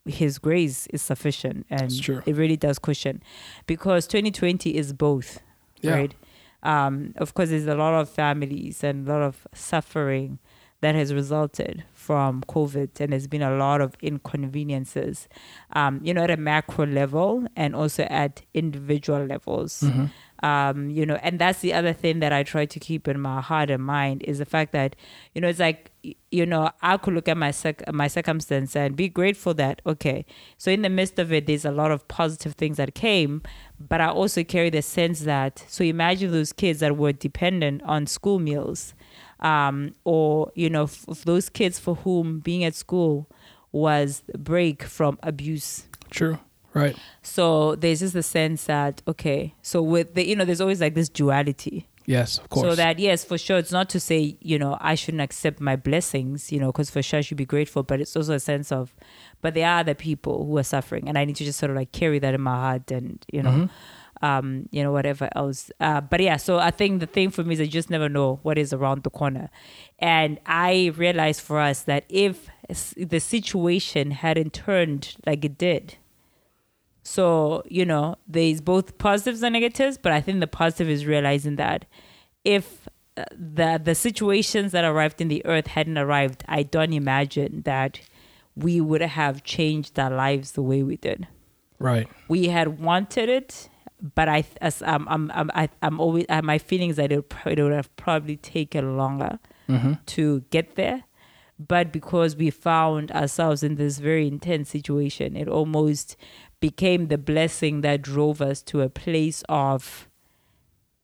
his 0.07 0.39
grace 0.39 0.87
is 0.89 1.03
sufficient 1.03 1.67
and 1.69 1.91
it 2.27 2.35
really 2.35 2.57
does 2.57 2.79
cushion 2.79 3.23
because 3.67 4.07
2020 4.07 4.75
is 4.75 4.95
both 4.95 5.41
Yeah. 5.83 5.93
right 5.93 6.15
um, 6.63 7.13
of 7.17 7.35
course 7.35 7.51
there's 7.51 7.67
a 7.67 7.75
lot 7.75 7.95
of 8.01 8.09
families 8.09 8.83
and 8.83 9.07
a 9.07 9.13
lot 9.13 9.23
of 9.23 9.47
suffering 9.53 10.39
that 10.81 10.95
has 10.95 11.13
resulted 11.13 11.83
from 11.93 12.43
COVID, 12.49 13.01
and 13.01 13.13
there's 13.13 13.27
been 13.27 13.43
a 13.43 13.57
lot 13.57 13.81
of 13.81 13.97
inconveniences, 14.01 15.29
um, 15.73 16.01
you 16.05 16.15
know, 16.15 16.23
at 16.23 16.31
a 16.31 16.37
macro 16.37 16.87
level 16.87 17.47
and 17.57 17.75
also 17.75 18.05
at 18.05 18.43
individual 18.55 19.25
levels. 19.25 19.85
Um, 20.42 20.90
you 20.90 21.04
know, 21.04 21.18
and 21.23 21.38
that's 21.38 21.61
the 21.61 21.73
other 21.75 21.92
thing 21.92 22.21
that 22.21 22.33
I 22.33 22.42
try 22.45 22.64
to 22.64 22.78
keep 22.78 23.09
in 23.09 23.21
my 23.21 23.40
heart 23.40 23.71
and 23.71 23.85
mind 23.85 24.23
is 24.23 24.38
the 24.38 24.45
fact 24.45 24.73
that, 24.73 24.95
you 25.35 25.40
know, 25.40 25.49
it's 25.49 25.59
like, 25.59 25.90
you 26.30 26.47
know, 26.47 26.71
I 26.80 26.97
could 26.97 27.14
look 27.14 27.28
at 27.28 27.37
my 27.37 27.52
my 27.92 28.07
circumstance 28.07 28.76
and 28.76 28.95
be 28.95 29.09
grateful 29.09 29.52
that 29.54 29.83
okay, 29.85 30.25
so 30.57 30.71
in 30.71 30.83
the 30.83 30.88
midst 30.88 31.18
of 31.18 31.33
it, 31.33 31.47
there's 31.47 31.64
a 31.64 31.73
lot 31.73 31.90
of 31.90 32.07
positive 32.07 32.54
things 32.54 32.76
that 32.76 32.95
came, 32.95 33.42
but 33.80 34.00
I 34.00 34.09
also 34.09 34.45
carry 34.45 34.71
the 34.71 34.83
sense 34.83 35.21
that 35.21 35.64
so 35.68 35.83
imagine 35.83 36.30
those 36.30 36.52
kids 36.52 36.80
that 36.80 36.97
were 36.97 37.12
dependent 37.12 37.83
on 37.83 38.07
school 38.07 38.38
meals, 38.38 38.95
um, 39.40 39.95
or 40.04 40.52
you 40.54 40.71
know, 40.71 40.85
f- 40.85 41.04
those 41.25 41.49
kids 41.49 41.78
for 41.78 41.97
whom 41.97 42.38
being 42.38 42.62
at 42.62 42.75
school 42.75 43.28
was 43.73 44.23
a 44.33 44.38
break 44.38 44.85
from 44.85 45.18
abuse. 45.23 45.88
True. 46.11 46.38
Right. 46.75 46.97
So 47.23 47.75
there's 47.77 48.01
just 48.01 48.15
the 48.15 48.23
sense 48.23 48.65
that 48.65 49.03
okay, 49.09 49.55
so 49.63 49.83
with 49.83 50.15
the 50.15 50.27
you 50.27 50.37
know, 50.37 50.45
there's 50.45 50.61
always 50.61 50.81
like 50.81 50.95
this 50.95 51.09
duality. 51.09 51.89
Yes, 52.07 52.39
of 52.39 52.49
course. 52.49 52.67
So 52.71 52.75
that 52.75 52.99
yes, 52.99 53.23
for 53.25 53.37
sure, 53.37 53.59
it's 53.59 53.73
not 53.73 53.91
to 53.91 54.01
say 54.01 54.37
you 54.41 54.59
know 54.59 54.79
I 54.81 54.95
shouldn't 54.95 55.21
accept 55.21 55.61
my 55.61 55.77
blessings, 55.77 56.51
you 56.53 56.59
know, 56.59 56.73
because 56.73 56.89
for 56.91 57.03
sure 57.03 57.19
I 57.19 57.21
should 57.23 57.37
be 57.37 57.45
grateful, 57.45 57.83
but 57.83 58.01
it's 58.01 58.17
also 58.17 58.35
a 58.35 58.41
sense 58.41 58.73
of, 58.73 58.95
but 59.43 59.53
there 59.55 59.69
are 59.69 59.81
other 59.81 59.95
people 59.95 60.47
who 60.47 60.57
are 60.57 60.63
suffering, 60.63 61.09
and 61.09 61.19
I 61.19 61.25
need 61.27 61.37
to 61.37 61.45
just 61.45 61.59
sort 61.59 61.71
of 61.71 61.77
like 61.77 61.93
carry 61.93 62.19
that 62.21 62.33
in 62.35 62.41
my 62.41 62.55
heart, 62.57 62.91
and 62.91 63.23
you 63.31 63.43
know, 63.43 63.51
Mm-hmm. 63.51 64.25
um, 64.27 64.69
you 64.71 64.83
know, 64.83 64.91
whatever 64.91 65.29
else. 65.37 65.71
Uh, 65.81 66.01
but 66.01 66.21
yeah, 66.21 66.39
so 66.39 66.59
I 66.59 66.71
think 66.71 67.01
the 67.01 67.07
thing 67.07 67.29
for 67.31 67.45
me 67.45 67.55
is 67.55 67.61
I 67.61 67.67
just 67.67 67.91
never 67.91 68.09
know 68.09 68.41
what 68.43 68.57
is 68.57 68.73
around 68.73 69.03
the 69.03 69.11
corner, 69.11 69.51
and 69.99 70.39
I 70.47 70.93
realized 70.97 71.43
for 71.43 71.61
us 71.61 71.83
that 71.83 72.05
if 72.09 72.49
the 72.97 73.21
situation 73.21 74.13
hadn't 74.13 74.55
turned 74.55 75.15
like 75.27 75.45
it 75.45 75.59
did, 75.59 75.97
so, 77.15 77.62
you 77.79 77.85
know, 77.93 78.17
there's 78.27 78.61
both 78.61 78.87
positives 78.99 79.43
and 79.43 79.53
negatives, 79.53 79.97
but 80.05 80.12
I 80.12 80.21
think 80.21 80.41
the 80.41 80.47
positive 80.62 80.88
is 80.97 81.07
realizing 81.15 81.57
that 81.57 81.85
if 82.45 82.65
uh, 83.17 83.25
the 83.33 83.81
the 83.88 83.95
situations 83.95 84.69
that 84.73 84.85
arrived 84.85 85.19
in 85.21 85.29
the 85.29 85.41
earth 85.47 85.69
hadn't 85.69 85.99
arrived, 85.99 86.41
I 86.59 86.61
don't 86.75 86.93
imagine 86.93 87.62
that 87.65 87.93
we 88.65 88.81
would 88.81 89.03
have 89.21 89.37
changed 89.57 89.99
our 89.99 90.11
lives 90.11 90.53
the 90.53 90.62
way 90.71 90.83
we 90.83 90.97
did. 91.09 91.27
right. 91.79 92.09
We 92.29 92.41
had 92.57 92.69
wanted 92.91 93.29
it, 93.29 93.69
but 94.15 94.27
I 94.29 94.45
as 94.61 94.83
I'm 94.83 95.05
I'm 95.15 95.25
I'm 95.38 95.50
I, 95.62 95.69
I'm 95.83 95.97
always 96.00 96.27
I, 96.29 96.41
my 96.43 96.59
feelings 96.59 96.97
that 96.97 97.11
it, 97.12 97.25
it 97.47 97.62
would 97.62 97.73
have 97.83 97.91
probably 97.97 98.37
taken 98.37 98.97
longer 98.97 99.38
Mm-hmm. 99.69 99.93
to 100.17 100.41
get 100.50 100.77
there. 100.77 101.05
But 101.75 101.93
because 101.93 102.31
we 102.43 102.49
found 102.50 103.11
ourselves 103.12 103.62
in 103.62 103.75
this 103.75 103.99
very 103.99 104.27
intense 104.27 104.71
situation, 104.71 105.37
it 105.37 105.47
almost 105.59 106.17
became 106.61 107.09
the 107.09 107.19
blessing 107.19 107.81
that 107.83 108.03
drove 108.03 108.41
us 108.43 108.62
to 108.62 108.81
a 108.83 108.88
place 108.88 109.43
of 109.49 110.09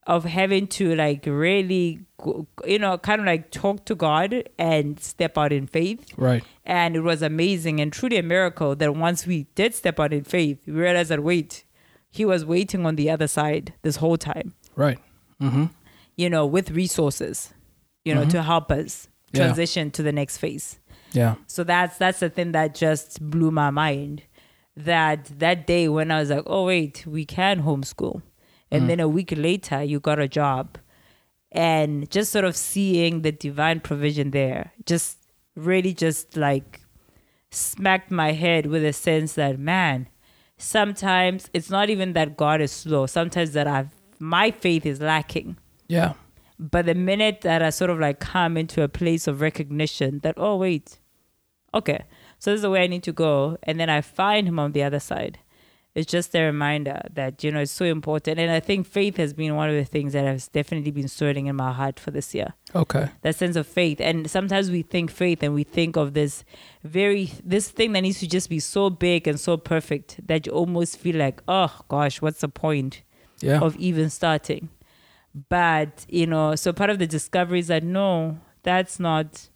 of 0.06 0.24
having 0.24 0.66
to 0.66 0.94
like 0.94 1.24
really 1.24 2.00
you 2.66 2.78
know 2.78 2.98
kind 2.98 3.20
of 3.20 3.26
like 3.26 3.50
talk 3.50 3.84
to 3.86 3.94
God 3.94 4.44
and 4.58 5.00
step 5.00 5.38
out 5.38 5.52
in 5.52 5.66
faith 5.66 6.12
Right. 6.18 6.44
and 6.66 6.94
it 6.96 7.00
was 7.00 7.22
amazing 7.22 7.80
and 7.80 7.90
truly 7.92 8.18
a 8.18 8.22
miracle 8.22 8.74
that 8.76 8.94
once 8.96 9.26
we 9.26 9.44
did 9.54 9.74
step 9.74 9.98
out 9.98 10.12
in 10.12 10.24
faith 10.24 10.58
we 10.66 10.72
realized 10.74 11.10
that 11.10 11.22
wait 11.22 11.64
he 12.10 12.24
was 12.24 12.44
waiting 12.44 12.84
on 12.84 12.96
the 12.96 13.08
other 13.10 13.26
side 13.26 13.72
this 13.82 13.96
whole 13.96 14.18
time 14.18 14.54
Right. 14.76 14.98
Mm-hmm. 15.40 15.66
you 16.16 16.28
know 16.28 16.44
with 16.44 16.70
resources 16.70 17.54
you 18.04 18.14
know 18.14 18.24
Mhm. 18.24 18.30
to 18.30 18.42
help 18.42 18.70
us 18.70 19.08
Yeah. 19.32 19.44
transition 19.46 19.90
to 19.92 20.02
the 20.02 20.12
next 20.12 20.36
phase 20.36 20.78
Yeah. 21.12 21.36
so 21.46 21.64
that's 21.64 21.96
that's 21.96 22.20
the 22.20 22.28
thing 22.28 22.52
that 22.52 22.74
just 22.74 23.22
blew 23.30 23.50
my 23.50 23.70
mind 23.70 24.22
that 24.76 25.26
that 25.38 25.66
day 25.66 25.88
when 25.88 26.10
i 26.10 26.18
was 26.18 26.30
like 26.30 26.42
oh 26.46 26.64
wait 26.66 27.04
we 27.06 27.24
can 27.24 27.62
homeschool 27.62 28.22
and 28.70 28.84
Mm. 28.84 28.86
then 28.88 29.00
a 29.00 29.08
week 29.08 29.32
later 29.36 29.82
you 29.82 30.00
got 30.00 30.18
a 30.18 30.26
job 30.28 30.78
and 31.52 32.10
just 32.10 32.32
sort 32.32 32.44
of 32.44 32.56
seeing 32.56 33.22
the 33.22 33.30
divine 33.30 33.78
provision 33.80 34.30
there 34.32 34.72
just 34.84 35.18
really 35.54 35.92
just 35.94 36.36
like 36.36 36.80
smacked 37.52 38.10
my 38.10 38.32
head 38.32 38.66
with 38.66 38.84
a 38.84 38.92
sense 38.92 39.34
that 39.34 39.58
man 39.58 40.08
sometimes 40.58 41.48
it's 41.52 41.70
not 41.70 41.88
even 41.90 42.12
that 42.14 42.36
god 42.36 42.60
is 42.60 42.72
slow 42.72 43.06
sometimes 43.06 43.52
that 43.52 43.66
i've 43.66 43.90
my 44.18 44.50
faith 44.50 44.84
is 44.86 45.00
lacking 45.00 45.56
Yeah. 45.88 46.14
but 46.58 46.86
the 46.86 46.94
minute 46.94 47.42
that 47.42 47.62
I 47.62 47.70
sort 47.70 47.90
of 47.90 47.98
like 48.00 48.18
come 48.20 48.56
into 48.56 48.82
a 48.82 48.88
place 48.88 49.26
of 49.26 49.40
recognition 49.40 50.20
that, 50.20 50.34
oh, 50.38 50.56
wait, 50.56 50.98
okay, 51.74 52.04
so 52.44 52.50
this 52.50 52.58
is 52.58 52.62
the 52.62 52.68
way 52.68 52.84
I 52.84 52.88
need 52.88 53.02
to 53.04 53.12
go. 53.12 53.56
And 53.62 53.80
then 53.80 53.88
I 53.88 54.02
find 54.02 54.46
him 54.46 54.58
on 54.58 54.72
the 54.72 54.82
other 54.82 55.00
side. 55.00 55.38
It's 55.94 56.10
just 56.10 56.34
a 56.34 56.42
reminder 56.42 57.00
that, 57.14 57.42
you 57.42 57.50
know, 57.50 57.60
it's 57.60 57.72
so 57.72 57.86
important. 57.86 58.38
And 58.38 58.50
I 58.50 58.60
think 58.60 58.86
faith 58.86 59.16
has 59.16 59.32
been 59.32 59.56
one 59.56 59.70
of 59.70 59.76
the 59.76 59.84
things 59.86 60.12
that 60.12 60.26
has 60.26 60.48
definitely 60.48 60.90
been 60.90 61.08
stirring 61.08 61.46
in 61.46 61.56
my 61.56 61.72
heart 61.72 61.98
for 61.98 62.10
this 62.10 62.34
year. 62.34 62.52
Okay. 62.74 63.08
That 63.22 63.36
sense 63.36 63.56
of 63.56 63.66
faith. 63.66 63.98
And 63.98 64.30
sometimes 64.30 64.70
we 64.70 64.82
think 64.82 65.10
faith 65.10 65.42
and 65.42 65.54
we 65.54 65.64
think 65.64 65.96
of 65.96 66.12
this 66.12 66.44
very, 66.82 67.32
this 67.42 67.70
thing 67.70 67.92
that 67.92 68.02
needs 68.02 68.20
to 68.20 68.28
just 68.28 68.50
be 68.50 68.60
so 68.60 68.90
big 68.90 69.26
and 69.26 69.40
so 69.40 69.56
perfect 69.56 70.20
that 70.26 70.44
you 70.44 70.52
almost 70.52 70.98
feel 70.98 71.16
like, 71.16 71.42
oh 71.48 71.80
gosh, 71.88 72.20
what's 72.20 72.42
the 72.42 72.50
point? 72.50 73.02
Yeah. 73.40 73.60
of 73.60 73.74
even 73.76 74.10
starting. 74.10 74.68
But, 75.48 76.04
you 76.08 76.26
know, 76.26 76.56
so 76.56 76.74
part 76.74 76.90
of 76.90 76.98
the 76.98 77.06
discovery 77.06 77.60
is 77.60 77.68
that 77.68 77.82
no, 77.82 78.38
that's 78.62 79.00
not, 79.00 79.48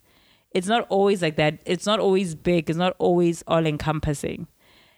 it's 0.58 0.66
not 0.74 0.86
always 0.90 1.22
like 1.22 1.36
that. 1.36 1.58
It's 1.64 1.86
not 1.86 1.98
always 2.00 2.34
big. 2.34 2.68
It's 2.70 2.78
not 2.84 2.94
always 2.98 3.42
all 3.46 3.64
encompassing. 3.66 4.46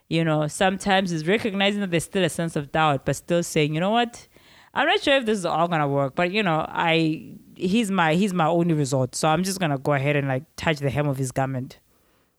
You 0.09 0.25
know, 0.25 0.49
sometimes 0.49 1.13
it's 1.13 1.27
recognizing 1.27 1.81
that 1.83 1.91
there's 1.93 2.05
still 2.13 2.25
a 2.25 2.29
sense 2.29 2.57
of 2.57 2.73
doubt, 2.73 3.05
but 3.07 3.15
still 3.15 3.43
saying, 3.45 3.75
you 3.75 3.81
know 3.81 3.91
what? 3.91 4.27
I'm 4.75 4.87
not 4.87 5.01
sure 5.01 5.17
if 5.17 5.25
this 5.27 5.39
is 5.39 5.47
all 5.47 5.69
gonna 5.69 5.87
work, 5.89 6.15
but 6.15 6.33
you 6.33 6.43
know, 6.43 6.65
I 6.69 7.35
he's 7.55 7.91
my 7.91 8.15
he's 8.15 8.33
my 8.35 8.47
only 8.47 8.75
resort. 8.75 9.15
So 9.15 9.29
I'm 9.29 9.45
just 9.45 9.61
gonna 9.61 9.79
go 9.79 9.93
ahead 9.93 10.17
and 10.17 10.27
like 10.29 10.45
touch 10.57 10.79
the 10.79 10.91
hem 10.91 11.07
of 11.09 11.17
his 11.17 11.31
garment 11.33 11.79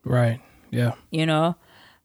Right. 0.04 0.40
Yeah. 0.70 0.92
you 1.10 1.26
know 1.26 1.56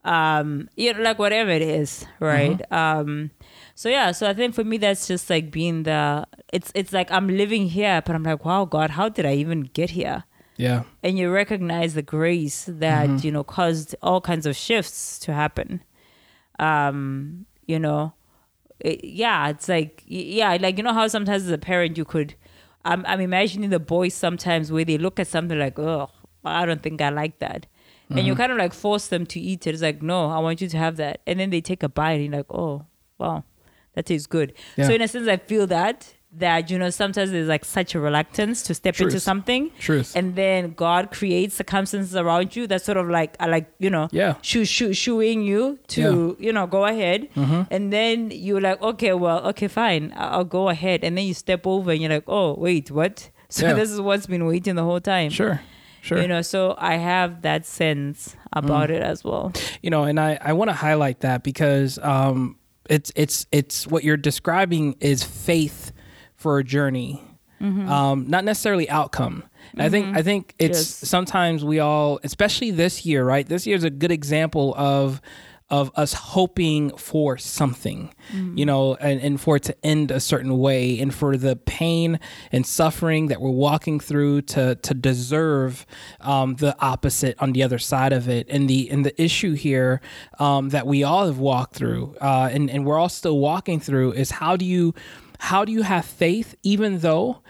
um 0.04 0.70
you 0.76 0.94
know 0.94 1.02
like 1.02 1.20
whatever 1.20 1.52
it 1.52 1.62
is 1.62 2.06
right 2.20 2.60
um 2.72 3.32
so 3.76 3.90
yeah 3.90 4.12
so 4.12 4.30
i 4.30 4.34
think 4.34 4.54
for 4.56 4.64
me 4.64 4.78
that's 4.78 5.08
just 5.08 5.30
like 5.30 5.52
being 5.52 5.84
the 5.84 6.26
it's 6.54 6.72
it's 6.76 6.94
like 6.94 7.10
i'm 7.12 7.28
living 7.28 7.68
here 7.68 8.02
but 8.06 8.14
i'm 8.16 8.24
like 8.24 8.46
wow 8.46 8.64
god 8.66 8.90
how 8.92 9.10
did 9.10 9.26
i 9.26 9.34
even 9.34 9.62
get 9.80 9.90
here 9.92 10.24
Yeah. 10.58 10.84
and 11.04 11.18
you 11.18 11.30
recognize 11.32 11.94
the 11.94 12.02
grace 12.02 12.66
that 12.68 13.24
you 13.24 13.32
know 13.32 13.44
caused 13.44 13.96
all 14.02 14.22
kinds 14.22 14.46
of 14.46 14.56
shifts 14.56 15.20
to 15.20 15.34
happen. 15.34 15.84
Um 16.60 17.46
you 17.66 17.80
know 17.80 18.14
it, 18.80 19.04
yeah 19.04 19.50
it's 19.50 19.68
like 19.68 20.04
yeah 20.08 20.58
like 20.60 20.78
you 20.78 20.84
know 20.84 20.94
how 20.94 21.08
sometimes 21.08 21.44
as 21.44 21.52
a 21.52 21.58
parent 21.58 21.98
you 21.98 22.06
could 22.06 22.36
i'm, 22.86 23.04
I'm 23.08 23.20
imagining 23.20 23.72
the 23.72 23.80
boys 23.80 24.14
sometimes 24.14 24.72
where 24.72 24.86
they 24.86 24.98
look 24.98 25.20
at 25.20 25.28
something 25.28 25.58
like 25.60 25.78
oh 25.80 26.10
i 26.46 26.66
don't 26.66 26.82
think 26.82 27.02
i 27.02 27.10
like 27.10 27.40
that. 27.40 27.66
And 28.10 28.26
you 28.26 28.36
kind 28.36 28.54
of 28.54 28.58
like 28.58 28.72
force 28.74 29.08
them 29.08 29.26
to 29.26 29.40
eat 29.40 29.68
it. 29.68 29.74
It's 29.74 29.82
like 29.84 30.02
no 30.02 30.30
i 30.30 30.40
want 30.40 30.62
you 30.62 30.70
to 30.70 30.78
have 30.78 30.96
that. 30.98 31.20
And 31.28 31.40
then 31.40 31.50
they 31.50 31.60
take 31.60 31.84
a 31.84 31.90
bite 31.90 32.14
and 32.22 32.26
you're 32.28 32.38
like 32.38 32.54
oh 32.54 32.86
wow 33.18 33.44
that 33.94 34.06
tastes 34.06 34.28
good. 34.28 34.54
Yeah. 34.78 34.88
so 34.88 34.94
in 34.94 35.02
a 35.02 35.08
sense 35.10 35.28
i 35.28 35.38
feel 35.38 35.68
that 35.68 36.14
that 36.38 36.70
you 36.70 36.78
know 36.78 36.90
sometimes 36.90 37.32
there's 37.32 37.48
like 37.48 37.66
such 37.66 37.96
a 37.96 38.00
reluctance 38.00 38.62
to 38.64 38.74
step 38.74 39.00
into 39.00 39.20
something 39.20 39.72
Truth. 39.80 40.16
and 40.16 40.36
then 40.36 40.74
God 40.74 41.12
creates 41.12 41.56
circumstances 41.56 42.16
around 42.16 42.56
you 42.56 42.68
that 42.68 42.82
sort 42.84 42.98
of 42.98 43.10
like 43.10 43.36
are 43.40 43.50
like 43.50 43.68
you 43.80 43.90
know 43.90 44.08
Yeah. 44.12 44.36
shoo 44.42 44.64
shoo 44.66 44.94
shooing 44.94 45.42
you 45.44 45.80
to 45.90 46.36
you 46.40 46.54
know 46.54 46.68
go 46.68 46.86
ahead 46.86 47.30
and 47.36 47.92
then 47.92 48.32
you're 48.32 48.62
like 48.62 48.82
okay 48.82 49.14
well 49.14 49.40
okay 49.48 49.68
fine 49.68 50.14
I'll 50.16 50.44
go 50.44 50.70
ahead 50.70 51.04
and 51.04 51.18
then 51.18 51.26
you 51.26 51.34
step 51.34 51.66
over 51.66 51.92
and 51.92 52.02
you're 52.02 52.12
like 52.12 52.26
oh 52.28 52.54
wait 52.54 52.92
what 52.92 53.30
so 53.50 53.68
Yeah. 53.68 53.74
this 53.74 53.90
is 53.92 54.00
what's 54.02 54.28
been 54.28 54.46
waiting 54.46 54.76
the 54.76 54.84
whole 54.84 55.00
time 55.02 55.30
Sure. 55.32 55.62
Sure. 56.02 56.22
you 56.22 56.28
know 56.28 56.42
so 56.42 56.76
I 56.78 56.96
have 56.96 57.42
that 57.42 57.66
sense 57.66 58.36
about 58.54 58.92
it 58.92 59.02
as 59.02 59.24
well 59.24 59.52
you 59.82 59.90
know 59.90 60.04
and 60.04 60.20
i 60.20 60.38
i 60.42 60.54
want 60.54 60.70
to 60.70 60.74
highlight 60.74 61.20
that 61.22 61.44
because 61.44 62.00
um 62.00 62.58
it's 62.90 63.12
it's 63.16 63.46
it's 63.52 63.86
what 63.88 64.04
you're 64.06 64.16
describing 64.32 64.96
is 65.02 65.22
faith 65.24 65.92
for 66.38 66.60
a 66.60 66.64
journey 66.64 67.22
um 67.60 68.26
not 68.28 68.44
necessarily 68.46 68.88
outcome. 68.88 69.44
And 69.74 69.82
i 69.82 69.90
think 69.90 70.16
i 70.16 70.22
think 70.22 70.54
it's 70.60 70.78
Yes. 70.80 71.10
sometimes 71.10 71.66
we 71.66 71.80
all 71.80 72.20
especially 72.24 72.70
this 72.72 73.04
year 73.06 73.26
right? 73.26 73.48
This 73.48 73.66
year 73.66 73.76
is 73.76 73.84
a 73.84 73.90
good 73.90 74.12
example 74.12 74.76
of 74.78 75.22
of 75.70 75.92
us 75.96 76.14
hoping 76.14 76.96
for 76.96 77.38
something 77.38 78.14
you 78.56 78.66
know 78.66 78.96
and, 79.02 79.20
and 79.22 79.42
for 79.42 79.58
it 79.58 79.64
to 79.64 79.76
end 79.86 80.12
a 80.12 80.20
certain 80.20 80.58
way 80.60 80.98
and 81.02 81.14
for 81.14 81.36
the 81.36 81.56
pain 81.58 82.20
and 82.54 82.64
suffering 82.66 83.28
that 83.30 83.42
we're 83.42 83.50
walking 83.70 84.00
through 84.00 84.42
to 84.54 84.76
to 84.76 84.94
deserve 84.94 85.86
um, 86.22 86.56
the 86.56 86.74
opposite 86.80 87.36
on 87.40 87.52
the 87.54 87.64
other 87.64 87.80
side 87.80 88.14
of 88.14 88.30
it. 88.30 88.48
And 88.50 88.70
the 88.70 88.82
and 88.92 89.04
the 89.04 89.16
issue 89.22 89.54
here 89.56 90.00
um, 90.40 90.70
that 90.70 90.86
we 90.88 91.04
all 91.04 91.26
have 91.26 91.40
walked 91.40 91.74
through 91.76 92.16
uh, 92.22 92.50
and, 92.54 92.70
and 92.70 92.86
we're 92.86 93.00
all 93.00 93.10
still 93.10 93.40
walking 93.40 93.80
through 93.82 94.12
is 94.14 94.32
how 94.32 94.56
do 94.56 94.64
you 94.66 94.94
how 95.40 95.66
do 95.66 95.72
you 95.72 95.84
have 95.84 96.06
faith 96.06 96.56
even 96.64 97.00
though 97.00 97.42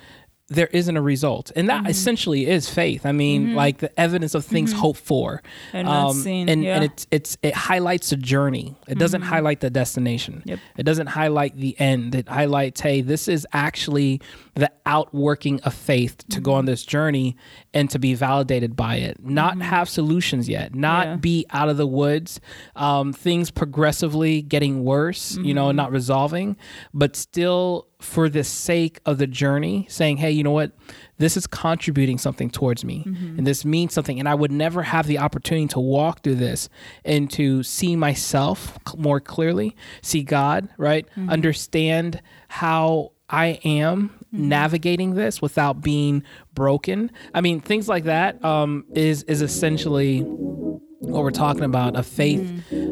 there 0.50 0.68
isn't 0.68 0.96
a 0.96 1.02
result. 1.02 1.52
And 1.56 1.68
Mm-hmm. 1.68 1.84
that 1.84 1.90
essentially 1.90 2.48
is 2.48 2.70
faith. 2.70 3.06
I 3.06 3.12
mean 3.12 3.48
mm-hmm. 3.48 3.56
like 3.56 3.80
the 3.80 4.00
evidence 4.00 4.34
of 4.36 4.46
things 4.46 4.72
mm-hmm. 4.72 4.80
hoped 4.80 5.00
for. 5.00 5.42
And 5.74 5.88
not 5.88 6.12
um, 6.12 6.16
seen, 6.16 6.50
and, 6.50 6.64
yeah. 6.64 6.76
and 6.76 6.86
it's 6.86 7.08
it's 7.12 7.38
it 7.42 7.54
highlights 7.54 8.10
the 8.12 8.18
journey. 8.18 8.76
It 8.88 8.98
doesn't 8.98 9.22
mm-hmm. 9.22 9.30
highlight 9.30 9.60
the 9.60 9.70
destination. 9.70 10.44
Yep. 10.46 10.60
it 10.78 10.84
doesn't 10.84 11.08
highlight 11.08 11.58
the 11.58 11.78
end. 11.80 12.16
It 12.16 12.30
highlights 12.30 12.82
hey 12.82 13.02
this 13.02 13.28
is 13.28 13.46
actually 13.52 14.22
the 14.56 14.72
outworking 14.86 15.60
of 15.62 15.74
faith 15.74 16.18
to 16.30 16.40
go 16.40 16.54
on 16.54 16.66
this 16.66 16.84
journey 16.84 17.36
and 17.74 17.90
to 17.90 18.00
be 18.00 18.14
validated 18.14 18.76
by 18.76 18.96
it. 18.96 19.24
Not 19.24 19.62
have 19.62 19.90
solutions 19.90 20.48
yet. 20.48 20.74
Not 20.74 21.08
Yeah. 21.08 21.16
be 21.18 21.46
out 21.52 21.70
of 21.70 21.78
the 21.78 21.88
woods. 21.88 22.40
Um, 22.76 23.12
things 23.14 23.52
progressively 23.52 24.42
getting 24.42 24.84
worse 24.84 25.38
you 25.38 25.54
know 25.54 25.72
not 25.72 25.92
resolving 25.92 26.56
but 26.94 27.16
still 27.16 27.88
for 28.00 28.30
the 28.30 28.44
sake 28.44 29.00
of 29.06 29.18
the 29.18 29.28
journey 29.28 29.86
saying 29.90 30.18
hey 30.18 30.32
you 30.32 30.44
know 30.44 30.52
what? 30.52 30.72
This 31.18 31.36
is 31.36 31.48
contributing 31.48 32.20
something 32.20 32.50
towards 32.52 32.86
me 32.86 33.04
mm-hmm. 33.08 33.40
and 33.40 33.48
this 33.48 33.66
means 33.66 33.92
something 33.94 34.20
and 34.20 34.30
i 34.30 34.36
would 34.36 34.52
never 34.52 34.84
have 34.84 35.08
the 35.08 35.18
opportunity 35.18 35.68
to 35.68 35.80
walk 35.80 36.22
through 36.22 36.36
this 36.36 36.70
and 37.04 37.32
to 37.32 37.64
see 37.64 37.96
myself 37.96 38.78
more 38.96 39.20
clearly 39.20 39.76
see 40.04 40.22
god 40.22 40.70
right? 40.78 41.08
Mm-hmm. 41.12 41.30
Understand 41.30 42.22
how 42.48 43.12
i 43.30 43.60
am 43.64 44.12
navigating 44.32 45.16
this 45.16 45.42
without 45.42 45.82
being 45.82 46.22
broken. 46.54 47.10
I 47.34 47.42
mean 47.42 47.60
things 47.62 47.88
like 47.88 48.04
that 48.06 48.44
um, 48.44 48.86
is 48.94 49.24
is 49.24 49.42
essentially 49.42 50.22
what 50.22 51.24
we're 51.24 51.32
talking 51.32 51.64
about 51.64 51.96
a 51.96 52.04
faith 52.04 52.42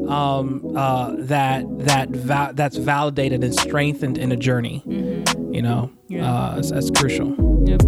um, 0.07 0.75
uh, 0.77 1.13
that 1.17 1.65
that 1.79 2.09
va- 2.09 2.51
that's 2.53 2.77
validated 2.77 3.43
and 3.43 3.53
strengthened 3.53 4.17
in 4.17 4.31
a 4.31 4.37
journey 4.37 4.81
you 5.51 5.61
know 5.61 5.91
Yeah. 6.07 6.31
uh, 6.33 6.55
that's, 6.55 6.71
that's 6.71 6.91
crucial. 6.91 7.35
Yep. 7.67 7.81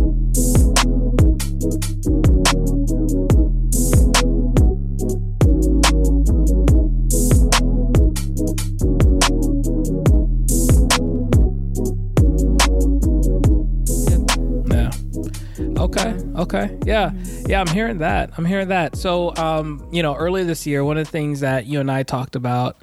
Okay. 15.78 16.18
Okay. 16.36 16.78
Yeah. 16.86 17.12
Yeah. 17.46 17.62
I'm 17.62 17.68
hearing 17.68 18.00
that. 18.00 18.32
I'm 18.38 18.46
hearing 18.46 18.70
that. 18.70 18.96
So, 18.96 19.36
um, 19.36 19.88
you 19.92 20.02
know, 20.02 20.16
earlier 20.16 20.44
this 20.44 20.66
year, 20.66 20.84
one 20.84 20.98
of 20.98 21.06
the 21.06 21.12
things 21.12 21.42
that 21.42 21.68
you 21.68 21.80
and 21.80 21.92
I 21.92 22.02
talked 22.02 22.36
about, 22.36 22.78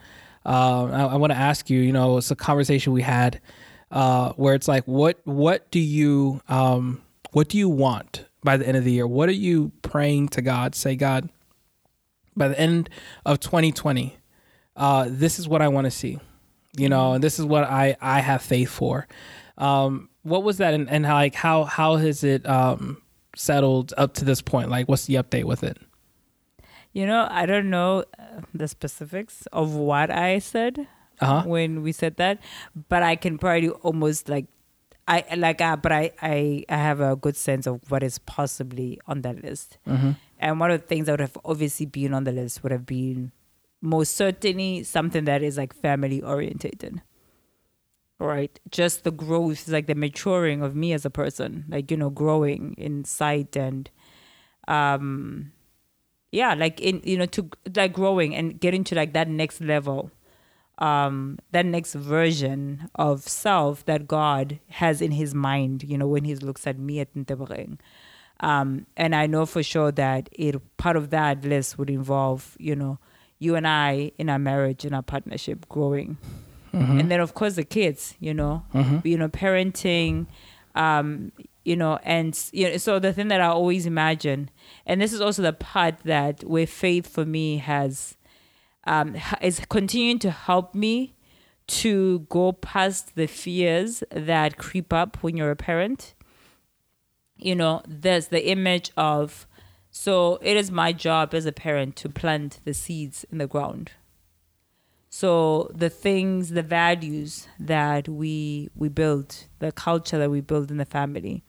um, 0.44 0.92
I, 0.92 1.06
I 1.06 1.16
want 1.16 1.32
to 1.32 1.38
ask 1.38 1.68
you. 1.68 1.80
You 1.80 1.92
know, 1.92 2.18
it's 2.18 2.30
a 2.30 2.36
conversation 2.36 2.92
we 2.92 3.02
had 3.02 3.40
uh, 3.90 4.32
where 4.34 4.54
it's 4.54 4.68
like, 4.68 4.84
what, 4.84 5.18
what 5.24 5.70
do 5.72 5.80
you, 5.80 6.40
um, 6.48 7.02
what 7.32 7.48
do 7.48 7.58
you 7.58 7.68
want 7.68 8.26
by 8.44 8.56
the 8.56 8.66
end 8.66 8.76
of 8.76 8.84
the 8.84 8.92
year? 8.92 9.06
What 9.08 9.28
are 9.28 9.32
you 9.32 9.72
praying 9.82 10.28
to 10.28 10.42
God? 10.42 10.76
Say, 10.76 10.94
God, 10.94 11.28
by 12.36 12.46
the 12.46 12.58
end 12.58 12.90
of 13.26 13.40
2020, 13.40 14.16
uh, 14.76 15.06
this 15.08 15.40
is 15.40 15.48
what 15.48 15.62
I 15.62 15.68
want 15.68 15.86
to 15.86 15.90
see. 15.90 16.20
You 16.76 16.88
know, 16.88 17.12
and 17.14 17.22
this 17.22 17.38
is 17.38 17.44
what 17.44 17.64
I 17.64 17.96
I 18.00 18.20
have 18.20 18.42
faith 18.42 18.68
for. 18.68 19.06
Um, 19.58 20.08
what 20.22 20.42
was 20.42 20.58
that, 20.58 20.74
and, 20.74 20.88
and 20.90 21.06
how 21.06 21.14
like 21.16 21.34
how 21.34 21.64
how 21.64 21.96
has 21.96 22.24
it 22.24 22.46
um, 22.48 23.02
settled 23.36 23.92
up 23.96 24.14
to 24.14 24.24
this 24.24 24.40
point? 24.42 24.70
Like, 24.70 24.88
what's 24.88 25.06
the 25.06 25.14
update 25.14 25.44
with 25.44 25.62
it? 25.62 25.78
You 26.92 27.06
know, 27.06 27.26
I 27.30 27.46
don't 27.46 27.70
know 27.70 28.04
uh, 28.18 28.40
the 28.54 28.68
specifics 28.68 29.46
of 29.52 29.74
what 29.74 30.10
I 30.10 30.38
said 30.38 30.86
Uh 31.20 31.26
huh. 31.26 31.42
when 31.48 31.82
we 31.82 31.92
said 31.92 32.16
that, 32.16 32.38
but 32.88 33.02
I 33.02 33.16
can 33.16 33.38
probably 33.38 33.68
almost 33.70 34.28
like 34.28 34.46
I 35.06 35.24
like 35.36 35.60
uh, 35.60 35.76
but 35.76 35.92
I, 35.92 36.12
I 36.22 36.64
I 36.68 36.76
have 36.76 37.00
a 37.00 37.14
good 37.16 37.36
sense 37.36 37.66
of 37.66 37.80
what 37.90 38.02
is 38.02 38.18
possibly 38.20 38.98
on 39.06 39.22
that 39.22 39.42
list. 39.42 39.78
Mm-hmm. 39.86 40.12
And 40.38 40.60
one 40.60 40.70
of 40.70 40.80
the 40.80 40.86
things 40.86 41.06
that 41.06 41.12
would 41.12 41.20
have 41.20 41.38
obviously 41.44 41.86
been 41.86 42.14
on 42.14 42.24
the 42.24 42.32
list 42.32 42.62
would 42.62 42.72
have 42.72 42.86
been 42.86 43.32
most 43.80 44.16
certainly 44.16 44.82
something 44.82 45.24
that 45.26 45.42
is 45.42 45.56
like 45.58 45.74
family 45.74 46.22
orientated. 46.22 47.02
Right. 48.18 48.58
Just 48.70 49.04
the 49.04 49.10
growth, 49.10 49.68
like 49.68 49.86
the 49.86 49.94
maturing 49.94 50.62
of 50.62 50.74
me 50.76 50.92
as 50.92 51.04
a 51.04 51.10
person, 51.10 51.64
like, 51.68 51.90
you 51.90 51.96
know, 51.96 52.10
growing 52.10 52.74
in 52.78 53.04
sight 53.04 53.56
and 53.56 53.90
um 54.66 55.52
yeah, 56.30 56.54
like 56.54 56.80
in 56.80 57.00
you 57.04 57.18
know, 57.18 57.26
to 57.26 57.48
like 57.76 57.92
growing 57.92 58.34
and 58.34 58.58
getting 58.60 58.82
to 58.84 58.94
like 58.94 59.12
that 59.12 59.28
next 59.28 59.60
level, 59.60 60.10
um, 60.78 61.38
that 61.52 61.64
next 61.64 61.94
version 61.94 62.88
of 62.96 63.22
self 63.22 63.84
that 63.84 64.08
God 64.08 64.58
has 64.68 65.00
in 65.00 65.12
his 65.12 65.34
mind, 65.34 65.84
you 65.84 65.96
know, 65.96 66.08
when 66.08 66.24
he 66.24 66.34
looks 66.34 66.66
at 66.66 66.78
me 66.78 66.98
at 67.00 67.14
Ntebering. 67.14 67.78
Um, 68.40 68.86
and 68.96 69.14
I 69.14 69.26
know 69.26 69.46
for 69.46 69.62
sure 69.62 69.92
that 69.92 70.28
it 70.32 70.56
part 70.76 70.96
of 70.96 71.10
that 71.10 71.44
list 71.44 71.78
would 71.78 71.88
involve, 71.88 72.56
you 72.58 72.74
know, 72.74 72.98
you 73.38 73.54
and 73.54 73.66
I 73.66 74.10
in 74.18 74.28
our 74.28 74.38
marriage, 74.40 74.84
in 74.84 74.92
our 74.92 75.02
partnership 75.02 75.68
growing. 75.68 76.18
And 77.00 77.10
then 77.10 77.20
of 77.20 77.34
course 77.34 77.54
the 77.54 77.64
kids, 77.64 78.14
you 78.20 78.34
know, 78.34 78.64
you 79.04 79.16
know, 79.16 79.28
parenting, 79.28 80.26
um, 80.74 81.32
you 81.64 81.76
know, 81.76 81.98
and 82.02 82.38
you 82.52 82.68
know, 82.70 82.76
so 82.76 82.98
the 82.98 83.12
thing 83.12 83.28
that 83.28 83.40
I 83.40 83.46
always 83.46 83.86
imagine, 83.86 84.50
and 84.86 85.00
this 85.00 85.12
is 85.12 85.20
also 85.20 85.42
the 85.42 85.52
part 85.52 85.98
that 86.04 86.44
where 86.44 86.66
faith 86.66 87.06
for 87.06 87.24
me 87.24 87.58
has 87.58 88.16
um, 88.86 89.16
is 89.40 89.60
continuing 89.68 90.18
to 90.20 90.30
help 90.30 90.74
me 90.74 91.14
to 91.66 92.20
go 92.28 92.52
past 92.52 93.14
the 93.14 93.26
fears 93.26 94.02
that 94.10 94.58
creep 94.58 94.92
up 94.92 95.16
when 95.22 95.36
you're 95.36 95.50
a 95.50 95.56
parent. 95.56 96.14
You 97.38 97.54
know, 97.54 97.82
there's 97.88 98.28
the 98.28 98.46
image 98.48 98.90
of, 98.96 99.46
so 99.90 100.38
it 100.42 100.56
is 100.56 100.70
my 100.70 100.92
job 100.92 101.34
as 101.34 101.46
a 101.46 101.52
parent 101.52 101.96
to 101.96 102.08
plant 102.08 102.58
the 102.64 102.74
seeds 102.74 103.24
in 103.32 103.38
the 103.38 103.46
ground. 103.46 103.92
So 105.14 105.70
the 105.72 105.90
things, 105.90 106.50
the 106.50 106.64
values 106.64 107.46
that 107.60 108.08
we 108.08 108.68
we 108.74 108.88
build, 108.88 109.44
the 109.60 109.70
culture 109.70 110.18
that 110.18 110.28
we 110.28 110.40
build 110.40 110.72
in 110.72 110.78
the 110.78 110.84
family, 110.84 111.44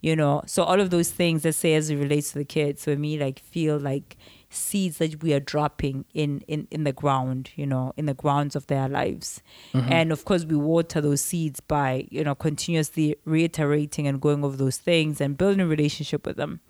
you 0.00 0.16
know. 0.16 0.40
So 0.46 0.62
all 0.62 0.80
of 0.80 0.88
those 0.88 1.10
things, 1.10 1.44
let's 1.44 1.58
say 1.58 1.74
as 1.74 1.90
it 1.90 1.96
relates 1.96 2.32
to 2.32 2.38
the 2.38 2.46
kids, 2.46 2.84
for 2.84 2.96
me, 2.96 3.18
like 3.18 3.38
feel 3.38 3.76
like 3.76 4.16
seeds 4.48 4.96
that 4.96 5.22
we 5.22 5.34
are 5.34 5.40
dropping 5.40 6.06
in 6.14 6.40
in 6.48 6.66
in 6.70 6.84
the 6.84 6.92
ground, 6.94 7.50
you 7.54 7.66
know, 7.66 7.92
in 7.98 8.06
the 8.06 8.14
grounds 8.14 8.56
of 8.56 8.68
their 8.68 8.88
lives. 8.88 9.42
Mm-hmm. 9.74 9.92
And 9.92 10.10
of 10.10 10.24
course, 10.24 10.46
we 10.46 10.56
water 10.56 11.02
those 11.02 11.20
seeds 11.20 11.60
by 11.60 12.08
you 12.10 12.24
know 12.24 12.34
continuously 12.34 13.16
reiterating 13.26 14.06
and 14.06 14.22
going 14.22 14.42
over 14.42 14.56
those 14.56 14.78
things 14.78 15.20
and 15.20 15.36
building 15.36 15.60
a 15.60 15.66
relationship 15.66 16.24
with 16.24 16.38
them. 16.38 16.60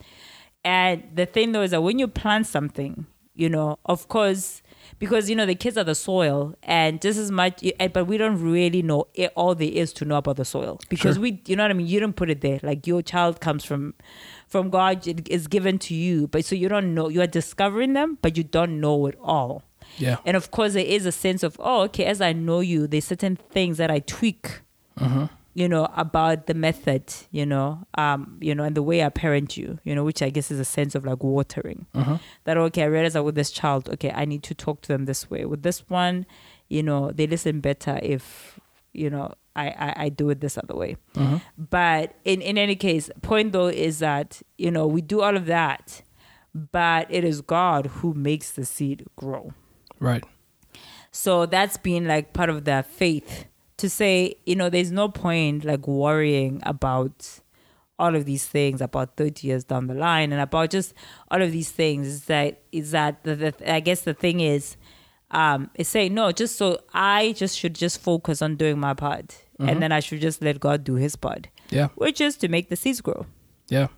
And 0.65 1.05
the 1.15 1.25
thing 1.25 1.53
though 1.53 1.63
is 1.63 1.71
that 1.71 1.83
when 1.83 2.01
you 2.01 2.09
plant 2.09 2.49
something, 2.49 3.07
you 3.33 3.49
know, 3.49 3.79
of 3.87 4.09
course, 4.09 4.61
because 4.99 5.29
you 5.31 5.37
know 5.37 5.47
the 5.47 5.55
kids 5.55 5.77
are 5.77 5.85
the 5.85 5.95
soil, 5.95 6.55
and 6.63 7.01
just 7.01 7.19
as 7.19 7.31
much, 7.31 7.63
eh, 7.79 7.89
but 7.89 8.05
we 8.07 8.17
don't 8.19 8.41
really 8.43 8.83
know 8.83 9.07
it, 9.15 9.33
all 9.35 9.55
there 9.55 9.71
is 9.71 9.93
to 9.95 10.05
know 10.05 10.17
about 10.17 10.37
the 10.37 10.45
soil 10.45 10.79
because 10.89 11.17
Sure. 11.17 11.23
we, 11.23 11.43
you 11.47 11.57
know 11.57 11.65
what 11.65 11.71
I 11.71 11.75
mean. 11.75 11.87
You 11.87 12.01
don't 12.01 12.15
put 12.17 12.31
it 12.31 12.41
there. 12.41 12.61
Like 12.63 12.87
your 12.87 13.03
child 13.03 13.41
comes 13.41 13.65
from, 13.65 13.95
from 14.47 14.71
God, 14.71 15.07
it 15.07 15.29
is 15.29 15.47
given 15.49 15.79
to 15.81 15.95
you, 15.95 16.29
but 16.29 16.45
so 16.45 16.55
you 16.55 16.69
don't 16.69 16.95
know. 16.95 17.09
You 17.09 17.23
are 17.23 17.27
discovering 17.27 17.93
them, 17.95 18.19
but 18.23 18.37
you 18.37 18.45
don't 18.45 18.81
know 18.81 19.07
it 19.07 19.17
all. 19.23 19.63
Yeah. 19.99 20.17
And 20.25 20.37
of 20.37 20.51
course, 20.51 20.73
there 20.75 20.85
is 20.87 21.05
a 21.07 21.13
sense 21.13 21.43
of, 21.43 21.57
oh, 21.61 21.83
okay, 21.83 22.05
as 22.07 22.21
I 22.21 22.33
know 22.33 22.61
you, 22.61 22.87
there's 22.87 23.05
certain 23.05 23.37
things 23.37 23.77
that 23.79 23.91
I 23.91 23.99
tweak, 23.99 24.61
you 25.55 25.69
know, 25.69 25.87
about 25.97 26.47
the 26.47 26.55
method, 26.55 27.13
you 27.31 27.45
know, 27.45 27.87
um, 27.99 28.39
you 28.41 28.55
know, 28.55 28.65
and 28.65 28.75
the 28.75 28.83
way 28.83 29.05
I 29.05 29.11
parent 29.11 29.57
you, 29.57 29.79
you 29.85 29.95
know, 29.95 30.03
which 30.03 30.23
I 30.23 30.31
guess 30.31 30.51
is 30.51 30.59
a 30.59 30.65
sense 30.65 30.95
of 30.95 31.05
like 31.05 31.23
watering. 31.23 31.87
That 32.45 32.57
okay, 32.57 32.85
I 32.85 32.87
realize 32.87 33.13
that 33.13 33.23
with 33.25 33.35
this 33.35 33.51
child, 33.51 33.89
okay, 33.91 34.11
I 34.15 34.25
need 34.25 34.43
to 34.45 34.55
talk 34.55 34.81
to 34.83 34.89
them 34.89 35.05
this 35.05 35.31
way. 35.31 35.45
With 35.45 35.63
this 35.63 35.89
one, 35.91 36.27
you 36.69 36.83
know, 36.83 37.11
they 37.11 37.27
listen 37.27 37.61
better 37.61 38.01
if, 38.03 38.59
you 38.93 39.11
know, 39.11 39.35
I, 39.55 39.69
I, 39.69 39.95
I 40.05 40.09
do 40.09 40.31
it 40.31 40.41
this 40.41 40.57
other 40.57 40.75
way. 40.75 40.97
But 41.59 42.15
in, 42.25 42.41
in 42.41 42.57
any 42.57 42.75
case, 42.75 43.11
point 43.21 43.53
though 43.53 43.69
is 43.69 43.99
that, 43.99 44.41
you 44.57 44.71
know, 44.71 44.87
we 44.87 45.03
do 45.03 45.21
all 45.21 45.37
of 45.37 45.45
that, 45.47 46.01
but 46.55 47.07
it 47.11 47.25
is 47.25 47.43
God 47.43 47.87
who 47.87 48.15
makes 48.15 48.53
the 48.53 48.65
seed 48.65 49.05
grow. 49.17 49.53
Right. 50.01 50.25
So 51.11 51.45
that's 51.45 51.77
been 51.77 52.07
like 52.07 52.33
part 52.33 52.49
of 52.49 52.65
their 52.65 52.83
faith 52.83 53.45
to 53.79 53.89
say, 53.91 54.35
you 54.47 54.55
know, 54.57 54.69
there's 54.71 54.93
no 54.93 55.09
point 55.09 55.65
like 55.65 55.87
worrying 55.89 56.61
about 56.65 57.41
all 57.99 58.15
of 58.17 58.25
these 58.25 58.45
things 58.47 58.81
about 58.81 59.17
30 59.17 59.47
years 59.47 59.65
down 59.65 59.87
the 59.87 59.95
line 59.95 60.33
and 60.33 60.41
about 60.41 60.71
just 60.71 60.93
all 61.31 61.41
of 61.41 61.53
these 61.53 61.71
things 61.71 62.07
is 62.09 62.25
that 62.25 62.61
is 62.73 62.91
that 62.91 63.23
the, 63.23 63.37
the, 63.37 63.73
I 63.73 63.81
guess 63.81 64.01
the 64.01 64.15
thing 64.15 64.41
is 64.41 64.77
um 65.31 65.71
is 65.77 65.87
saying 65.89 66.13
no 66.15 66.33
just 66.33 66.57
so 66.57 66.79
I 66.93 67.33
just 67.37 67.57
should 67.57 67.75
just 67.75 68.01
focus 68.01 68.43
on 68.43 68.57
doing 68.57 68.79
my 68.81 68.95
part 68.95 69.45
and 69.61 69.81
then 69.81 69.93
I 69.93 70.01
should 70.01 70.21
just 70.21 70.43
let 70.43 70.59
God 70.59 70.83
do 70.83 70.95
his 70.97 71.15
part 71.15 71.47
Yeah. 71.71 71.89
which 71.95 72.21
is 72.21 72.37
to 72.39 72.49
make 72.49 72.71
the 72.71 72.77
seeds 72.77 73.01
grow 73.01 73.27
Yeah. 73.69 73.89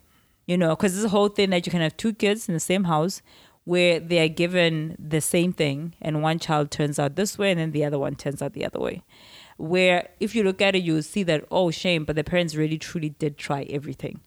you 0.45 0.57
know 0.57 0.75
because 0.75 0.93
this 1.01 1.09
whole 1.09 1.29
thing 1.29 1.49
that 1.49 1.65
you 1.65 1.71
can 1.71 1.81
have 1.81 1.97
two 1.97 2.13
kids 2.13 2.47
in 2.47 2.53
the 2.53 2.59
same 2.59 2.83
house 2.83 3.23
where 3.65 3.99
they 3.99 4.19
are 4.19 4.27
given 4.29 4.95
the 4.97 5.19
same 5.19 5.51
thing 5.51 5.93
and 6.01 6.21
one 6.23 6.39
child 6.39 6.71
turns 6.71 6.97
out 6.99 7.15
this 7.15 7.37
way 7.37 7.51
and 7.51 7.59
then 7.59 7.71
the 7.71 7.83
other 7.83 7.99
one 7.99 8.15
turns 8.15 8.41
out 8.41 8.53
the 8.53 8.65
other 8.65 8.79
way. 8.79 9.03
Where 9.57 10.09
if 10.19 10.35
you 10.35 10.43
look 10.43 10.61
at 10.61 10.75
it, 10.75 10.83
you'll 10.83 11.01
see 11.03 11.23
that, 11.23 11.45
oh, 11.51 11.71
shame, 11.71 12.03
but 12.05 12.15
the 12.15 12.23
parents 12.23 12.55
really 12.55 12.77
truly 12.77 13.09
did 13.09 13.37
try 13.37 13.63
everything. 13.63 14.21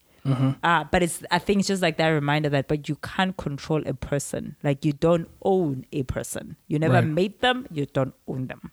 Uh, 0.63 0.85
but 0.93 1.03
it's 1.03 1.23
I 1.31 1.39
think 1.39 1.61
it's 1.61 1.69
just 1.69 1.81
like 1.81 1.97
that 1.97 2.09
reminder 2.09 2.51
that 2.51 2.69
but 2.69 2.87
you 2.87 2.97
can't 2.97 3.35
control 3.39 3.83
a 3.87 3.95
person. 3.95 4.57
Like 4.63 4.85
you 4.85 4.93
don't 4.93 5.27
own 5.43 5.87
a 5.91 6.03
person. 6.03 6.57
You 6.67 6.79
never 6.79 6.95
Right. 6.95 7.07
made 7.07 7.41
them, 7.41 7.67
you 7.73 7.87
don't 7.87 8.13
own 8.27 8.49
them. 8.49 8.73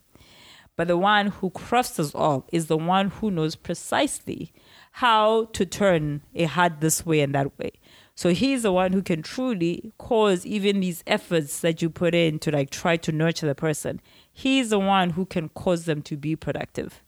But 0.75 0.89
the 0.89 0.97
one 0.97 1.27
who 1.27 1.51
crafts 1.51 1.97
us 1.97 2.13
all 2.13 2.45
is 2.51 2.65
the 2.67 2.75
one 2.75 3.09
who 3.09 3.31
knows 3.31 3.55
precisely 3.55 4.51
how 4.93 5.45
to 5.53 5.65
turn 5.65 6.23
a 6.33 6.43
heart 6.43 6.81
this 6.81 7.05
way 7.05 7.21
and 7.21 7.33
that 7.33 7.57
way. 7.57 7.71
So 8.15 8.29
he's 8.33 8.63
the 8.63 8.71
one 8.71 8.93
who 8.93 9.01
can 9.01 9.21
truly 9.21 9.91
cause 9.97 10.45
even 10.45 10.79
these 10.79 11.03
efforts 11.05 11.59
that 11.59 11.81
you 11.81 11.89
put 11.89 12.15
in 12.15 12.39
to 12.39 12.51
like 12.51 12.69
try 12.69 12.95
to 12.97 13.11
nurture 13.11 13.45
the 13.45 13.55
person. 13.55 13.99
He's 14.31 14.69
the 14.69 14.79
one 14.79 15.11
who 15.11 15.25
can 15.25 15.49
cause 15.49 15.83
them 15.85 16.01
to 16.03 16.15
be 16.17 16.35
productive. 16.35 17.01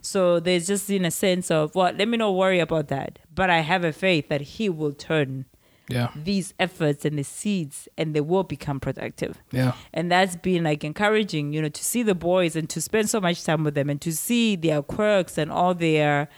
So 0.00 0.38
there's 0.38 0.68
just 0.68 0.88
in 0.90 1.04
a 1.04 1.10
sense 1.10 1.50
of, 1.50 1.74
well, 1.74 1.92
let 1.92 2.06
me 2.06 2.16
not 2.16 2.36
worry 2.36 2.60
about 2.60 2.86
that. 2.86 3.18
But 3.34 3.50
I 3.50 3.60
have 3.62 3.82
a 3.82 3.92
faith 3.92 4.28
that 4.28 4.40
he 4.40 4.68
will 4.68 4.92
turn 4.92 5.46
Yeah. 5.88 6.10
these 6.14 6.54
efforts 6.60 7.04
and 7.04 7.18
the 7.18 7.24
seeds 7.24 7.88
and 7.98 8.14
they 8.14 8.20
will 8.20 8.42
become 8.44 8.78
productive 8.80 9.38
Yeah. 9.52 9.72
and 9.94 10.10
that's 10.10 10.34
been 10.34 10.64
like 10.64 10.82
encouraging 10.82 11.52
you 11.52 11.62
know 11.62 11.68
to 11.68 11.84
see 11.84 12.02
the 12.02 12.14
boys 12.14 12.56
and 12.56 12.68
to 12.70 12.80
spend 12.80 13.08
so 13.08 13.20
much 13.20 13.44
time 13.44 13.62
with 13.62 13.74
them 13.76 13.88
and 13.88 14.00
to 14.00 14.10
see 14.12 14.56
their 14.56 14.82
quirks 14.82 15.38
and 15.38 15.48
all 15.52 15.74
their 15.74 16.28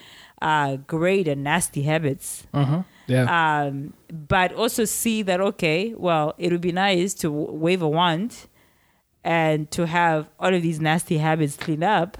uh, 0.43 0.77
great 0.87 1.27
and 1.29 1.43
nasty 1.43 1.83
habits 1.85 2.47
Uh-huh. 2.53 2.83
Yeah. 3.09 3.65
um, 3.65 3.95
but 4.11 4.53
also 4.53 4.85
see 4.85 5.23
that 5.23 5.41
okay 5.41 5.95
well 5.97 6.35
it 6.37 6.53
would 6.53 6.61
be 6.61 6.73
nice 6.73 7.15
to 7.15 7.31
wave 7.31 7.81
a 7.81 7.89
wand 7.89 8.47
and 9.25 9.71
to 9.71 9.87
have 9.87 10.29
all 10.39 10.55
of 10.55 10.63
these 10.63 10.79
nasty 10.79 11.19
habits 11.19 11.57
cleaned 11.57 11.85
up 11.85 12.19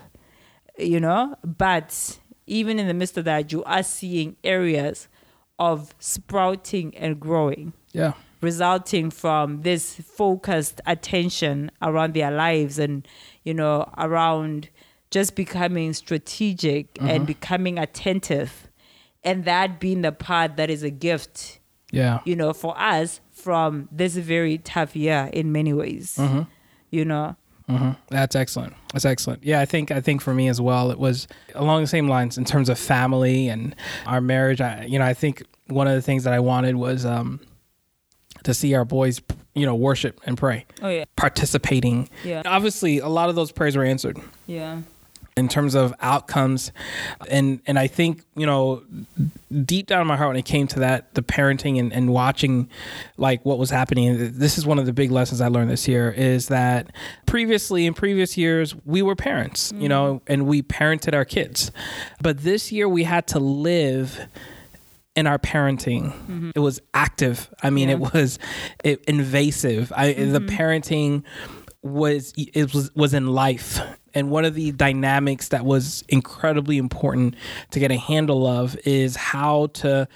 you 0.79 0.99
know 0.99 1.37
but 1.45 2.19
even 2.47 2.79
in 2.79 2.89
the 2.89 2.95
midst 2.95 3.19
of 3.19 3.27
that 3.27 3.53
you 3.53 3.63
are 3.65 3.83
seeing 3.83 4.37
areas 4.43 5.09
of 5.59 5.95
sprouting 5.99 6.97
and 6.97 7.21
growing 7.21 7.75
yeah. 7.93 8.15
resulting 8.41 9.11
from 9.11 9.63
this 9.63 9.97
focused 9.97 10.81
attention 10.87 11.71
around 11.83 12.15
their 12.15 12.31
lives 12.31 12.79
and 12.79 13.07
you 13.45 13.53
know 13.53 13.91
around 13.99 14.71
just 15.11 15.35
becoming 15.35 15.93
strategic 15.93 16.99
and 17.01 17.27
becoming 17.27 17.79
attentive 17.79 18.68
and 19.29 19.45
that 19.45 19.79
being 19.81 20.03
the 20.03 20.13
part 20.13 20.57
that 20.57 20.69
is 20.71 20.83
a 20.83 20.91
gift 20.91 21.59
Yeah. 21.93 22.19
you 22.25 22.35
know 22.37 22.53
for 22.53 22.75
us 22.79 23.21
from 23.31 23.89
this 23.93 24.17
very 24.17 24.59
tough 24.59 24.97
year 24.97 25.31
in 25.33 25.53
many 25.53 25.73
ways 25.73 26.19
you 26.91 27.05
know 27.05 27.37
hmm 27.69 27.91
That's 28.09 28.35
excellent. 28.35 28.73
That's 28.95 29.05
excellent. 29.05 29.45
Yeah, 29.45 29.61
I 29.61 29.67
think 29.67 29.91
I 29.91 30.01
think 30.01 30.23
for 30.23 30.33
me 30.33 30.49
as 30.49 30.59
well, 30.59 30.91
it 30.91 30.99
was 30.99 31.29
along 31.55 31.83
the 31.83 31.87
same 31.97 32.09
lines 32.09 32.39
in 32.39 32.45
terms 32.47 32.71
of 32.71 32.79
family 32.79 33.49
and 33.51 33.77
our 34.07 34.23
marriage. 34.23 34.63
I, 34.63 34.87
you 34.93 34.99
know, 34.99 35.05
I 35.05 35.13
think 35.13 35.43
one 35.67 35.87
of 35.87 35.93
the 35.95 36.01
things 36.01 36.25
that 36.25 36.33
I 36.33 36.41
wanted 36.41 36.77
was 36.77 37.05
um, 37.05 37.41
to 38.45 38.55
see 38.55 38.73
our 38.75 38.87
boys, 38.87 39.21
you 39.55 39.67
know, 39.67 39.75
worship 39.75 40.19
and 40.25 40.39
pray, 40.39 40.65
oh 40.81 40.89
yeah 40.89 41.05
participating. 41.17 42.09
Yeah. 42.25 42.41
Obviously, 42.47 43.01
a 43.01 43.09
lot 43.09 43.29
of 43.29 43.35
those 43.35 43.53
prayers 43.53 43.77
were 43.77 43.85
answered 43.85 44.17
yeah 44.47 44.81
in 45.39 45.49
terms 45.49 45.75
of 45.75 45.95
outcomes, 46.01 46.73
and 47.29 47.61
and 47.67 47.79
I 47.79 47.87
think 47.87 48.25
you 48.35 48.47
know, 48.47 48.83
deep 49.65 49.87
down 49.87 50.01
in 50.01 50.07
my 50.07 50.17
heart 50.17 50.29
when 50.29 50.37
it 50.37 50.45
came 50.45 50.67
to 50.69 50.81
that, 50.81 51.15
the 51.15 51.23
parenting 51.23 51.79
and, 51.79 51.93
and 51.93 52.13
watching, 52.13 52.69
like 53.17 53.45
what 53.45 53.59
was 53.59 53.71
happening. 53.71 54.33
This 54.39 54.59
is 54.59 54.67
one 54.67 54.79
of 54.79 54.87
the 54.87 54.93
big 54.93 55.11
lessons 55.11 55.41
I 55.41 55.49
learned 55.49 55.71
this 55.71 55.89
year 55.89 56.11
is 56.11 56.49
that 56.49 56.91
previously 57.27 57.87
in 57.87 57.95
previous 57.95 58.37
years 58.37 58.75
we 58.85 59.03
were 59.03 59.17
parents, 59.17 59.73
you 59.75 59.87
mm. 59.87 59.89
know, 59.89 60.23
and 60.27 60.47
we 60.47 60.63
parented 60.63 61.15
our 61.15 61.25
kids, 61.25 61.71
but 62.21 62.39
this 62.39 62.71
year 62.71 62.89
we 62.89 63.05
had 63.05 63.27
to 63.29 63.39
live 63.39 64.29
in 65.17 65.27
our 65.27 65.39
parenting. 65.39 66.13
Mm-hmm. 66.13 66.51
It 66.55 66.61
was 66.61 66.81
active. 66.95 67.53
I 67.63 67.71
mean 67.71 67.91
it 67.91 67.99
was 67.99 68.39
it, 68.85 69.05
invasive. 69.07 69.93
I 69.97 70.13
the 70.13 70.41
mm-hmm. 70.41 70.57
parenting 70.57 71.25
was 71.83 72.33
it 72.37 72.75
was 72.75 72.95
was 72.95 73.15
in 73.15 73.27
life 73.27 73.81
and 74.15 74.31
one 74.31 74.45
of 74.45 74.55
the 74.55 74.73
dynamics 74.73 75.49
that 75.49 75.65
was 75.65 76.05
incredibly 76.09 76.79
important 76.79 77.35
to 77.71 77.81
get 77.81 77.91
a 77.91 77.97
handle 77.97 78.47
of 78.47 78.77
is 78.85 79.17
how 79.17 79.67
to 79.75 80.09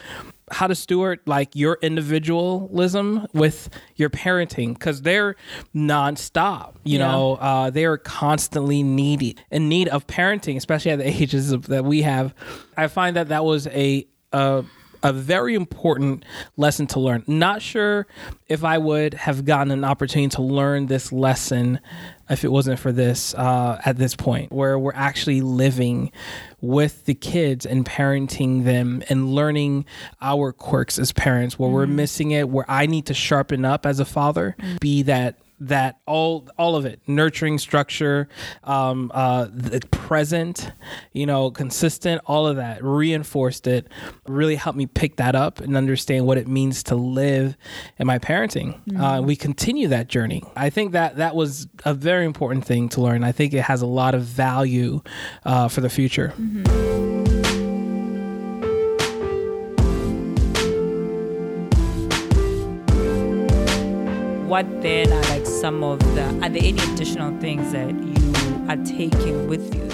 how 0.51 0.67
to 0.67 0.75
steward 0.75 1.19
like 1.25 1.55
your 1.57 1.79
individualism 1.81 3.27
with 3.33 3.71
your 3.97 4.11
parenting 4.11 4.75
because 4.75 5.03
they're 5.03 5.35
nonstop 5.75 6.75
you 6.85 6.99
Yeah. 6.99 7.09
know 7.11 7.35
uh, 7.37 7.71
they're 7.71 7.97
constantly 7.97 8.83
needy 8.83 9.37
in 9.51 9.69
need 9.69 9.89
of 9.89 10.07
parenting 10.07 10.57
especially 10.57 10.91
at 10.91 10.99
the 10.99 11.09
ages 11.23 11.53
of, 11.53 11.67
that 11.69 11.85
we 11.85 12.03
have 12.03 12.35
i 12.77 12.87
find 12.87 13.17
that 13.17 13.29
that 13.29 13.45
was 13.45 13.67
a 13.69 14.07
a 14.33 14.65
a 15.05 15.13
very 15.13 15.57
important 15.57 16.25
lesson 16.57 16.87
to 16.87 17.01
learn. 17.01 17.25
Not 17.27 17.61
sure 17.61 18.07
if 18.47 18.63
I 18.63 18.79
would 18.79 19.15
have 19.15 19.45
gotten 19.45 19.73
an 19.73 19.83
opportunity 19.83 20.29
to 20.37 20.43
learn 20.43 20.87
this 20.87 21.11
lesson 21.11 21.81
if 22.33 22.45
it 22.45 22.51
wasn't 22.51 22.79
for 22.79 22.93
this 22.93 23.35
uh, 23.35 23.81
at 23.85 23.97
this 23.97 24.17
point, 24.17 24.53
where 24.53 24.79
we're 24.79 24.93
actually 24.95 25.41
living 25.41 26.11
with 26.61 27.05
the 27.05 27.15
kids 27.15 27.67
and 27.67 27.85
parenting 27.85 28.65
them 28.65 29.03
and 29.09 29.35
learning 29.35 29.85
our 30.21 30.53
quirks 30.53 30.99
as 30.99 31.13
parents, 31.13 31.59
where 31.59 31.71
we're 31.71 31.87
missing 31.87 32.31
it, 32.31 32.49
where 32.49 32.69
I 32.69 32.87
need 32.87 33.07
to 33.07 33.15
sharpen 33.15 33.65
up 33.65 33.87
as 33.87 34.01
a 34.01 34.05
father, 34.05 34.57
be 34.81 35.03
that 35.03 35.39
that 35.69 35.99
all 36.07 36.49
all 36.59 36.77
of 36.77 36.85
it 36.85 37.01
nurturing 37.07 37.59
structure 37.59 38.29
um 38.65 39.11
uh 39.15 39.47
the 39.53 39.81
present 39.91 40.73
you 41.13 41.27
know 41.27 41.51
consistent 41.51 42.21
all 42.27 42.47
of 42.47 42.57
that 42.57 42.83
reinforced 42.83 43.67
it 43.67 43.89
really 44.27 44.57
helped 44.57 44.77
me 44.77 44.87
pick 44.87 45.17
that 45.17 45.35
up 45.35 45.61
and 45.61 45.77
understand 45.77 46.27
what 46.27 46.39
it 46.39 46.49
means 46.49 46.83
to 46.85 46.95
live 46.95 47.57
in 47.99 48.07
my 48.07 48.19
parenting. 48.19 48.81
Uh, 48.99 49.23
we 49.23 49.37
continue 49.37 49.89
that 49.89 50.09
journey. 50.09 50.43
I 50.57 50.71
think 50.71 50.93
that 50.93 51.17
that 51.17 51.35
was 51.35 51.67
a 51.85 51.95
very 51.95 52.25
important 52.25 52.65
thing 52.65 52.89
to 52.91 53.01
learn. 53.01 53.25
I 53.25 53.33
think 53.33 53.53
it 53.55 53.63
has 53.63 53.83
a 53.83 53.87
lot 53.87 54.15
of 54.15 54.23
value 54.23 55.03
uh, 55.45 55.69
for 55.69 55.81
the 55.81 55.91
future. 55.91 56.31
What 64.49 64.83
then 64.83 65.11
are 65.11 65.23
like 65.23 65.42
some 65.63 65.85
of 65.85 66.01
the 66.17 66.25
are 66.45 66.49
there 66.49 66.61
any 66.65 66.83
additional 66.93 67.39
things 67.39 67.71
that 67.71 67.95
you 67.95 68.69
are 68.69 68.85
taking 68.85 69.47
with 69.47 69.73
you 69.73 69.89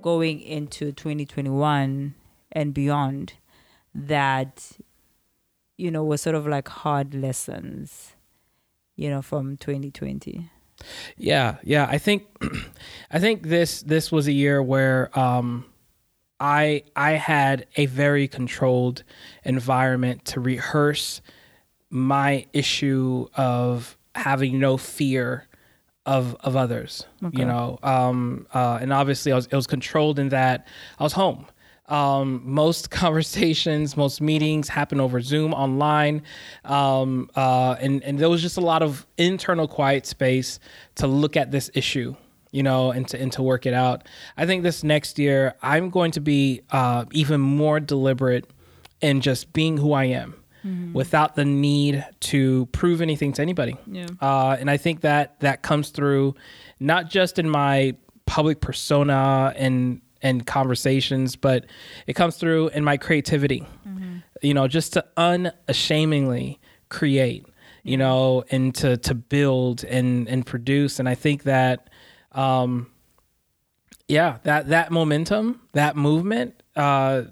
going 0.00 0.40
into 0.40 0.92
2021 0.92 2.14
and 2.52 2.72
beyond 2.72 3.32
that 3.92 4.70
you 5.76 5.90
know 5.90 6.04
were 6.04 6.16
sort 6.16 6.36
of 6.36 6.46
like 6.46 6.68
hard 6.68 7.14
lessons 7.14 8.14
you 8.94 9.10
know 9.10 9.20
from 9.20 9.56
2020 9.56 10.48
Yeah, 11.16 11.56
yeah. 11.64 11.88
I 11.90 11.98
think 11.98 12.22
I 13.10 13.18
think 13.18 13.48
this 13.48 13.82
this 13.82 14.12
was 14.12 14.28
a 14.28 14.32
year 14.32 14.62
where 14.62 15.10
um 15.18 15.64
I 16.38 16.84
I 16.94 17.14
had 17.14 17.66
a 17.74 17.86
very 17.86 18.28
controlled 18.28 19.02
environment 19.42 20.26
to 20.26 20.38
rehearse 20.38 21.22
my 21.90 22.46
issue 22.52 23.26
of 23.34 23.98
having 24.14 24.58
no 24.58 24.76
fear 24.76 25.46
of 26.06 26.36
of 26.40 26.56
others. 26.56 27.06
Okay. 27.24 27.40
You 27.40 27.44
know, 27.44 27.78
um 27.82 28.46
uh 28.52 28.78
and 28.80 28.92
obviously 28.92 29.32
I 29.32 29.36
was 29.36 29.46
it 29.46 29.54
was 29.56 29.66
controlled 29.66 30.18
in 30.18 30.30
that 30.30 30.66
I 30.98 31.02
was 31.04 31.12
home. 31.12 31.46
Um, 31.88 32.40
most 32.44 32.90
conversations, 33.02 33.96
most 33.96 34.20
meetings 34.20 34.68
happen 34.68 35.00
over 35.00 35.20
Zoom 35.20 35.52
online, 35.52 36.22
um, 36.64 37.28
uh, 37.36 37.76
and 37.80 38.02
and 38.02 38.18
there 38.18 38.30
was 38.30 38.40
just 38.40 38.56
a 38.56 38.60
lot 38.60 38.82
of 38.82 39.06
internal 39.18 39.68
quiet 39.68 40.06
space 40.06 40.58
to 40.94 41.06
look 41.06 41.36
at 41.36 41.50
this 41.50 41.70
issue, 41.74 42.14
you 42.50 42.62
know, 42.62 42.92
and 42.92 43.06
to 43.08 43.20
and 43.20 43.30
to 43.32 43.42
work 43.42 43.66
it 43.66 43.74
out. 43.74 44.08
I 44.36 44.46
think 44.46 44.62
this 44.62 44.82
next 44.82 45.18
year 45.18 45.54
I'm 45.60 45.90
going 45.90 46.12
to 46.12 46.20
be 46.20 46.62
uh, 46.70 47.04
even 47.12 47.40
more 47.40 47.78
deliberate 47.78 48.48
in 49.02 49.20
just 49.20 49.52
being 49.52 49.76
who 49.76 49.92
I 49.92 50.04
am, 50.04 50.34
without 50.92 51.34
the 51.34 51.44
need 51.44 52.04
to 52.20 52.66
prove 52.66 53.00
anything 53.00 53.32
to 53.32 53.42
anybody. 53.42 53.76
Yeah. 53.86 54.06
Uh, 54.20 54.56
and 54.58 54.70
I 54.70 54.76
think 54.76 55.00
that 55.00 55.40
that 55.40 55.62
comes 55.62 55.90
through 55.90 56.34
not 56.78 57.10
just 57.10 57.38
in 57.38 57.48
my 57.48 57.96
public 58.26 58.60
persona 58.60 59.52
and 59.56 60.00
and 60.22 60.46
conversations, 60.46 61.34
but 61.34 61.66
it 62.06 62.14
comes 62.14 62.36
through 62.36 62.68
in 62.68 62.84
my 62.84 62.96
creativity. 62.96 63.66
You 64.40 64.54
know, 64.54 64.66
just 64.66 64.94
to 64.94 65.04
unashamedly 65.16 66.58
create, 66.88 67.46
you 67.84 67.96
know, 67.96 68.42
and 68.50 68.74
to 68.76 68.96
to 68.96 69.14
build 69.14 69.84
and 69.84 70.28
and 70.28 70.44
produce. 70.44 70.98
And 70.98 71.08
I 71.08 71.14
think 71.14 71.44
that 71.44 71.90
um 72.32 72.90
yeah, 74.08 74.38
that 74.42 74.68
that 74.68 74.90
momentum, 74.90 75.60
that 75.72 75.96
movement 75.96 76.60
uh 76.74 77.22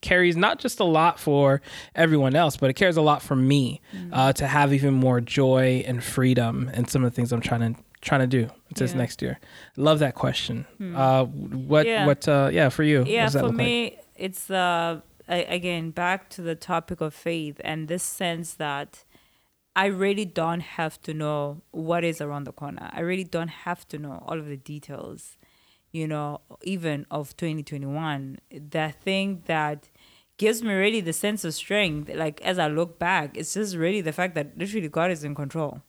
carries 0.00 0.36
not 0.36 0.58
just 0.58 0.80
a 0.80 0.84
lot 0.84 1.18
for 1.20 1.60
everyone 1.94 2.34
else, 2.34 2.56
but 2.56 2.70
it 2.70 2.74
cares 2.74 2.96
a 2.96 3.02
lot 3.02 3.22
for 3.22 3.36
me 3.36 3.80
Mm. 3.94 4.10
uh, 4.12 4.32
to 4.34 4.46
have 4.46 4.72
even 4.72 4.94
more 4.94 5.20
joy 5.20 5.84
and 5.86 6.02
freedom 6.02 6.70
and 6.72 6.88
some 6.88 7.04
of 7.04 7.10
the 7.10 7.14
things 7.14 7.32
I'm 7.32 7.40
trying 7.40 7.74
to 7.74 7.80
trying 8.00 8.20
to 8.22 8.26
do 8.26 8.50
this 8.76 8.92
Yeah. 8.92 8.96
next 8.98 9.20
year. 9.20 9.38
Love 9.76 9.98
that 9.98 10.14
question. 10.14 10.64
Uh, 10.96 11.26
what 11.26 11.86
Yeah. 11.86 12.06
what 12.06 12.26
uh, 12.26 12.48
yeah 12.50 12.70
for 12.70 12.82
you? 12.82 13.04
yeah 13.06 13.20
what 13.20 13.26
does 13.26 13.32
that 13.34 13.40
for 13.40 13.46
look 13.48 13.58
like? 13.58 13.66
me 13.66 13.98
it's 14.16 14.50
uh 14.50 15.00
I, 15.28 15.36
again 15.58 15.90
back 15.90 16.28
to 16.30 16.40
the 16.42 16.54
topic 16.54 17.00
of 17.02 17.12
faith 17.14 17.60
and 17.62 17.88
this 17.88 18.02
sense 18.02 18.54
that 18.54 19.04
i 19.76 19.86
really 19.86 20.24
don't 20.24 20.60
have 20.78 21.00
to 21.02 21.14
know 21.14 21.60
what 21.70 22.02
is 22.04 22.20
around 22.20 22.44
the 22.44 22.52
corner 22.52 22.90
i 22.92 23.00
really 23.00 23.22
don't 23.36 23.54
have 23.66 23.86
to 23.88 23.98
know 23.98 24.24
all 24.26 24.38
of 24.38 24.46
the 24.46 24.56
details 24.56 25.36
you 25.92 26.06
know 26.06 26.40
even 26.62 27.06
of 27.10 27.36
2021 27.36 28.38
that 28.50 29.00
thing 29.02 29.42
that 29.46 29.88
gives 30.36 30.62
me 30.62 30.72
really 30.72 31.00
the 31.00 31.12
sense 31.12 31.44
of 31.44 31.54
strength 31.54 32.10
like 32.14 32.40
as 32.42 32.58
i 32.58 32.66
look 32.66 32.98
back 32.98 33.36
it's 33.36 33.54
just 33.54 33.76
really 33.76 34.00
the 34.00 34.12
fact 34.12 34.34
that 34.34 34.56
literally 34.56 34.88
god 34.88 35.10
is 35.10 35.24
in 35.24 35.34
control. 35.34 35.82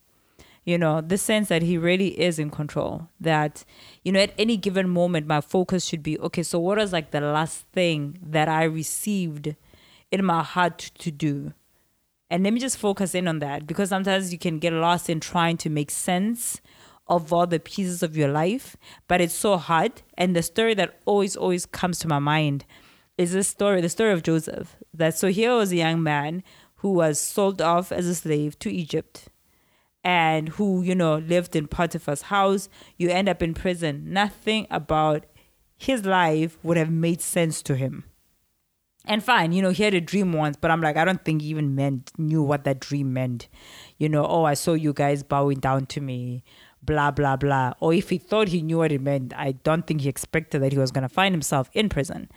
You 0.64 0.78
know 0.78 1.02
the 1.02 1.18
sense 1.18 1.50
that 1.50 1.64
he 1.64 1.76
really 1.76 2.20
is 2.22 2.38
in 2.38 2.52
control 2.52 3.08
that 3.20 3.66
you 4.04 4.12
know 4.12 4.20
at 4.20 4.32
any 4.38 4.58
given 4.58 4.88
moment 4.88 5.26
my 5.26 5.42
focus 5.42 5.86
should 5.86 6.04
be 6.04 6.20
okay 6.20 6.44
so 6.44 6.60
what 6.60 6.78
is 6.78 6.94
like 6.94 7.10
the 7.10 7.20
last 7.20 7.66
thing 7.74 8.20
that 8.22 8.48
i 8.48 8.64
received 8.66 9.56
in 10.12 10.26
my 10.26 10.44
heart 10.44 10.92
to 11.00 11.10
do? 11.10 11.54
And 12.30 12.44
let 12.44 12.54
me 12.54 12.60
just 12.60 12.78
focus 12.78 13.16
in 13.16 13.28
on 13.28 13.40
that 13.40 13.66
because 13.68 13.90
sometimes 13.90 14.32
you 14.32 14.40
can 14.40 14.60
get 14.60 14.72
lost 14.72 15.10
in 15.10 15.20
trying 15.20 15.58
to 15.58 15.70
make 15.70 15.92
sense 15.92 16.62
of 17.12 17.32
all 17.32 17.45
the 17.45 17.60
pieces 17.60 18.02
of 18.02 18.17
your 18.17 18.30
life 18.30 18.76
but 19.08 19.21
it's 19.21 19.34
so 19.34 19.58
hard 19.58 20.02
and 20.17 20.36
the 20.36 20.41
story 20.41 20.74
that 20.74 21.00
always 21.06 21.36
always 21.36 21.65
comes 21.65 22.00
to 22.00 22.08
my 22.08 22.19
mind 22.19 22.65
is 23.17 23.34
this 23.34 23.47
story 23.47 23.82
the 23.82 23.89
story 23.89 24.12
of 24.12 24.24
joseph 24.24 24.78
that 24.93 25.15
so 25.15 25.28
here 25.28 25.54
was 25.56 25.71
a 25.71 25.76
young 25.76 26.02
man 26.02 26.41
who 26.78 26.91
was 26.91 27.19
sold 27.19 27.62
off 27.62 27.91
as 27.91 28.08
a 28.08 28.15
slave 28.15 28.58
to 28.58 28.74
egypt 28.74 29.30
and 30.04 30.50
who 30.50 30.82
you 30.82 30.95
know 30.95 31.17
lived 31.17 31.56
in 31.56 31.67
Potiphar's 31.67 32.24
house, 32.24 32.69
you 32.97 33.10
end 33.10 33.30
up 33.30 33.41
in 33.41 33.54
prison. 33.54 34.06
Nothing 34.08 34.67
about 34.69 35.26
his 35.78 36.06
life 36.06 36.58
would 36.63 36.78
have 36.78 36.91
made 36.91 37.21
sense 37.21 37.62
to 37.63 37.76
him. 37.76 38.06
And 39.06 39.24
fine, 39.24 39.52
you 39.52 39.63
know, 39.63 39.71
he 39.71 39.82
had 39.82 39.95
a 39.95 40.02
dream 40.02 40.32
once, 40.32 40.58
but 40.62 40.69
I'm 40.69 40.82
like, 40.82 40.95
I 40.95 41.06
don't 41.06 41.26
think 41.26 41.41
he 41.41 41.47
even 41.47 41.74
meant 41.74 42.12
knew 42.19 42.43
what 42.43 42.65
that 42.65 42.80
dream 42.80 43.13
meant. 43.13 43.47
You 43.97 44.08
know, 44.08 44.26
oh, 44.26 44.43
I 44.43 44.54
saw 44.54 44.74
you 44.74 44.93
guys 44.93 45.24
bowing 45.24 45.60
down 45.60 45.88
to 45.88 46.02
me, 46.02 46.43
blah 46.84 47.12
blah 47.12 47.36
blah. 47.36 47.74
Or 47.80 47.94
if 47.94 48.10
he 48.10 48.17
thought 48.17 48.50
he 48.50 48.62
knew 48.62 48.78
what 48.78 48.91
it 48.91 49.02
meant, 49.02 49.34
I 49.36 49.54
don't 49.54 49.86
think 49.86 50.02
he 50.02 50.10
expected 50.10 50.62
that 50.62 50.72
he 50.72 50.78
was 50.78 50.91
gonna 50.91 51.10
find 51.10 51.34
himself 51.34 51.70
in 51.74 51.89
prison. 51.89 52.30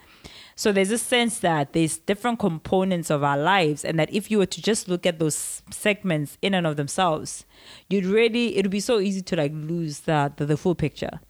So 0.56 0.70
there's 0.70 0.92
a 0.92 0.98
sense 0.98 1.40
that 1.40 1.72
there's 1.72 1.98
different 1.98 2.38
components 2.38 3.10
of 3.10 3.24
our 3.24 3.36
lives, 3.36 3.84
and 3.84 3.98
that 3.98 4.12
if 4.12 4.30
you 4.30 4.38
were 4.38 4.46
to 4.46 4.62
just 4.62 4.88
look 4.88 5.04
at 5.04 5.18
those 5.18 5.62
segments 5.70 6.38
in 6.42 6.54
and 6.54 6.66
of 6.66 6.76
themselves, 6.76 7.44
you'd 7.88 8.06
really 8.06 8.56
it 8.56 8.64
would 8.64 8.70
be 8.70 8.80
so 8.80 9.00
easy 9.00 9.22
to 9.22 9.36
like 9.36 9.52
lose 9.52 10.00
the 10.00 10.32
the, 10.36 10.46
the 10.46 10.56
full 10.56 10.74
picture. 10.74 11.20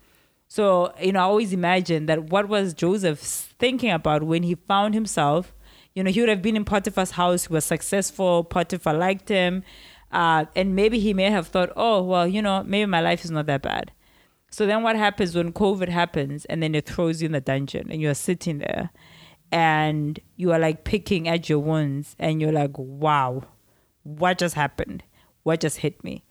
So 0.48 0.92
you 1.00 1.12
know, 1.12 1.20
I 1.20 1.22
always 1.22 1.53
imagine 1.53 2.07
that 2.07 2.24
what 2.24 2.48
was 2.48 2.74
Joseph 2.74 3.18
thinking 3.18 3.90
about 3.90 4.22
when 4.22 4.42
he 4.42 4.55
found 4.55 4.94
himself. 4.94 5.55
You 5.94 6.03
know, 6.03 6.11
he 6.11 6.18
would 6.18 6.29
have 6.29 6.42
been 6.42 6.57
in 6.57 6.64
Potiphar's 6.64 7.12
house. 7.12 7.46
He 7.46 7.53
was 7.53 7.64
successful. 7.64 8.42
Potiphar 8.42 8.94
liked 8.94 9.29
him, 9.29 9.62
uh, 10.14 10.46
and 10.57 10.74
maybe 10.74 10.98
he 10.98 11.12
may 11.12 11.31
have 11.31 11.48
thought, 11.48 11.70
"Oh, 11.77 12.03
well, 12.03 12.27
you 12.27 12.40
know, 12.40 12.62
maybe 12.64 12.87
my 12.87 13.00
life 13.03 13.24
is 13.24 13.31
not 13.31 13.46
that 13.46 13.61
bad." 13.61 13.92
So 14.55 14.66
then 14.66 14.85
what 14.85 14.94
happens 14.94 15.35
when 15.35 15.53
COVID 15.53 15.88
happens 15.88 16.44
and 16.44 16.62
then 16.62 16.77
it 16.77 16.87
throws 16.87 17.20
you 17.20 17.27
in 17.27 17.33
the 17.33 17.40
dungeon 17.40 17.90
and 17.90 18.00
you're 18.00 18.14
sitting 18.14 18.59
there 18.59 18.90
and 19.50 20.20
you 20.37 20.53
are 20.53 20.61
like 20.61 20.85
picking 20.85 21.27
at 21.27 21.48
your 21.48 21.59
wounds 21.59 22.14
and 22.20 22.40
you're 22.40 22.53
like, 22.53 22.79
wow, 22.79 23.42
what 24.05 24.38
just 24.38 24.55
happened? 24.55 25.03
What 25.42 25.61
just 25.61 25.79
hit 25.79 26.05
me? 26.05 26.22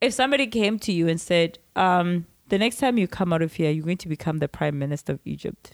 If 0.00 0.14
somebody 0.14 0.46
came 0.46 0.78
to 0.78 0.92
you 0.92 1.08
and 1.08 1.20
said, 1.20 1.58
um, 1.76 2.24
the 2.48 2.56
next 2.56 2.76
time 2.76 2.96
you 2.96 3.06
come 3.06 3.34
out 3.34 3.42
of 3.42 3.52
here, 3.52 3.70
you're 3.70 3.84
going 3.84 3.98
to 3.98 4.08
become 4.08 4.38
the 4.38 4.48
prime 4.48 4.78
minister 4.78 5.12
of 5.12 5.20
Egypt. 5.26 5.72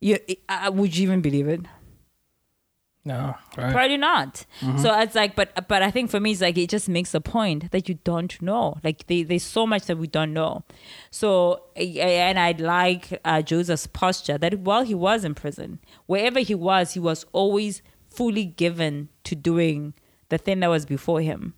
You, 0.00 0.18
uh, 0.48 0.72
would 0.74 0.96
you 0.96 1.04
even 1.04 1.20
believe 1.20 1.46
it? 1.46 1.60
No, 3.06 3.34
right. 3.58 3.70
Probably 3.72 3.98
not. 3.98 4.46
So 4.78 4.98
it's 4.98 5.14
like, 5.14 5.36
but 5.36 5.68
but 5.68 5.82
I 5.82 5.90
think 5.90 6.10
for 6.10 6.20
me, 6.20 6.32
it's 6.32 6.40
like 6.40 6.56
it 6.56 6.70
just 6.70 6.88
makes 6.88 7.12
a 7.12 7.20
point 7.20 7.70
that 7.70 7.86
you 7.86 7.96
don't 8.02 8.40
know. 8.40 8.78
Like 8.82 9.06
they, 9.08 9.22
there's 9.24 9.42
so 9.42 9.66
much 9.66 9.84
that 9.86 9.98
we 9.98 10.06
don't 10.06 10.32
know. 10.32 10.64
So 11.10 11.64
and 11.76 12.38
I 12.38 12.52
like 12.52 13.20
uh, 13.24 13.42
Joseph's 13.42 13.86
posture 13.86 14.38
that 14.38 14.60
while 14.60 14.84
he 14.84 14.94
was 14.94 15.22
in 15.22 15.34
prison, 15.34 15.80
wherever 16.06 16.40
he 16.40 16.54
was, 16.54 16.94
he 16.94 17.00
was 17.00 17.26
always 17.32 17.82
fully 18.08 18.46
given 18.46 19.10
to 19.24 19.34
doing 19.36 19.92
the 20.30 20.38
thing 20.38 20.60
that 20.60 20.68
was 20.68 20.86
before 20.86 21.20
him. 21.20 21.54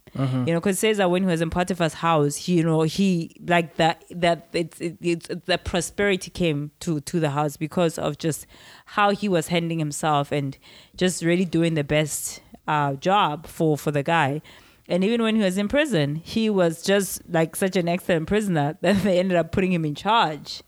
You 0.46 0.54
know, 0.54 0.60
because 0.60 0.76
it 0.76 0.80
says 0.80 0.96
that 0.96 1.10
when 1.10 1.22
he 1.22 1.28
was 1.28 1.40
in 1.40 1.50
Potiphar's 1.50 1.94
house, 1.94 2.36
he, 2.36 2.54
you 2.56 2.62
know, 2.62 2.82
he 2.82 3.36
like 3.46 3.76
that 3.76 4.04
that 4.10 4.48
it's 4.52 4.80
it, 4.80 4.96
it's 5.00 5.28
the 5.44 5.58
prosperity 5.58 6.30
came 6.30 6.70
to 6.80 7.00
to 7.00 7.20
the 7.20 7.30
house 7.30 7.56
because 7.56 7.98
of 7.98 8.16
just 8.18 8.46
how 8.86 9.10
he 9.10 9.28
was 9.28 9.48
handling 9.48 9.78
himself 9.78 10.32
and 10.32 10.56
just 10.96 11.22
really 11.22 11.44
doing 11.44 11.74
the 11.74 11.84
best 11.84 12.40
uh, 12.66 12.94
job 12.94 13.46
for 13.46 13.76
for 13.76 13.90
the 13.90 14.02
guy. 14.02 14.40
And 14.88 15.02
even 15.04 15.20
when 15.22 15.34
he 15.36 15.42
was 15.42 15.58
in 15.58 15.68
prison, 15.68 16.14
he 16.16 16.48
was 16.48 16.82
just 16.82 17.20
like 17.28 17.56
such 17.56 17.76
an 17.76 17.88
excellent 17.88 18.26
prisoner 18.28 18.78
that 18.82 19.02
they 19.02 19.18
ended 19.18 19.36
up 19.36 19.52
putting 19.52 19.72
him 19.72 19.84
in 19.84 19.94
charge 19.94 20.62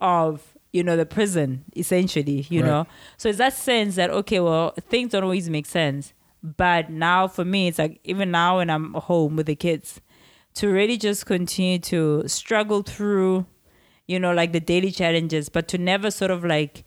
of 0.00 0.54
you 0.72 0.82
know 0.84 0.96
the 0.96 1.06
prison 1.06 1.64
essentially 1.74 2.46
you 2.48 2.60
Right. 2.62 2.68
know 2.68 2.86
so 3.16 3.28
it's 3.28 3.38
that 3.38 3.54
sense 3.54 3.96
that 3.96 4.10
okay 4.10 4.38
well 4.40 4.72
things 4.88 5.12
don't 5.12 5.24
always 5.24 5.48
make 5.50 5.66
sense 5.66 6.12
but 6.42 6.90
now 6.90 7.28
for 7.28 7.44
me 7.44 7.68
it's 7.68 7.78
like 7.78 8.00
even 8.04 8.30
now 8.30 8.58
when 8.58 8.70
i'm 8.70 8.94
home 8.94 9.36
with 9.36 9.46
the 9.46 9.54
kids 9.54 10.00
to 10.54 10.68
really 10.68 10.96
just 10.96 11.26
continue 11.26 11.78
to 11.78 12.26
struggle 12.26 12.82
through 12.82 13.46
you 14.06 14.18
know 14.18 14.32
like 14.32 14.52
the 14.52 14.60
daily 14.60 14.90
challenges 14.90 15.48
but 15.48 15.68
to 15.68 15.78
never 15.78 16.10
sort 16.10 16.30
of 16.30 16.44
like 16.44 16.84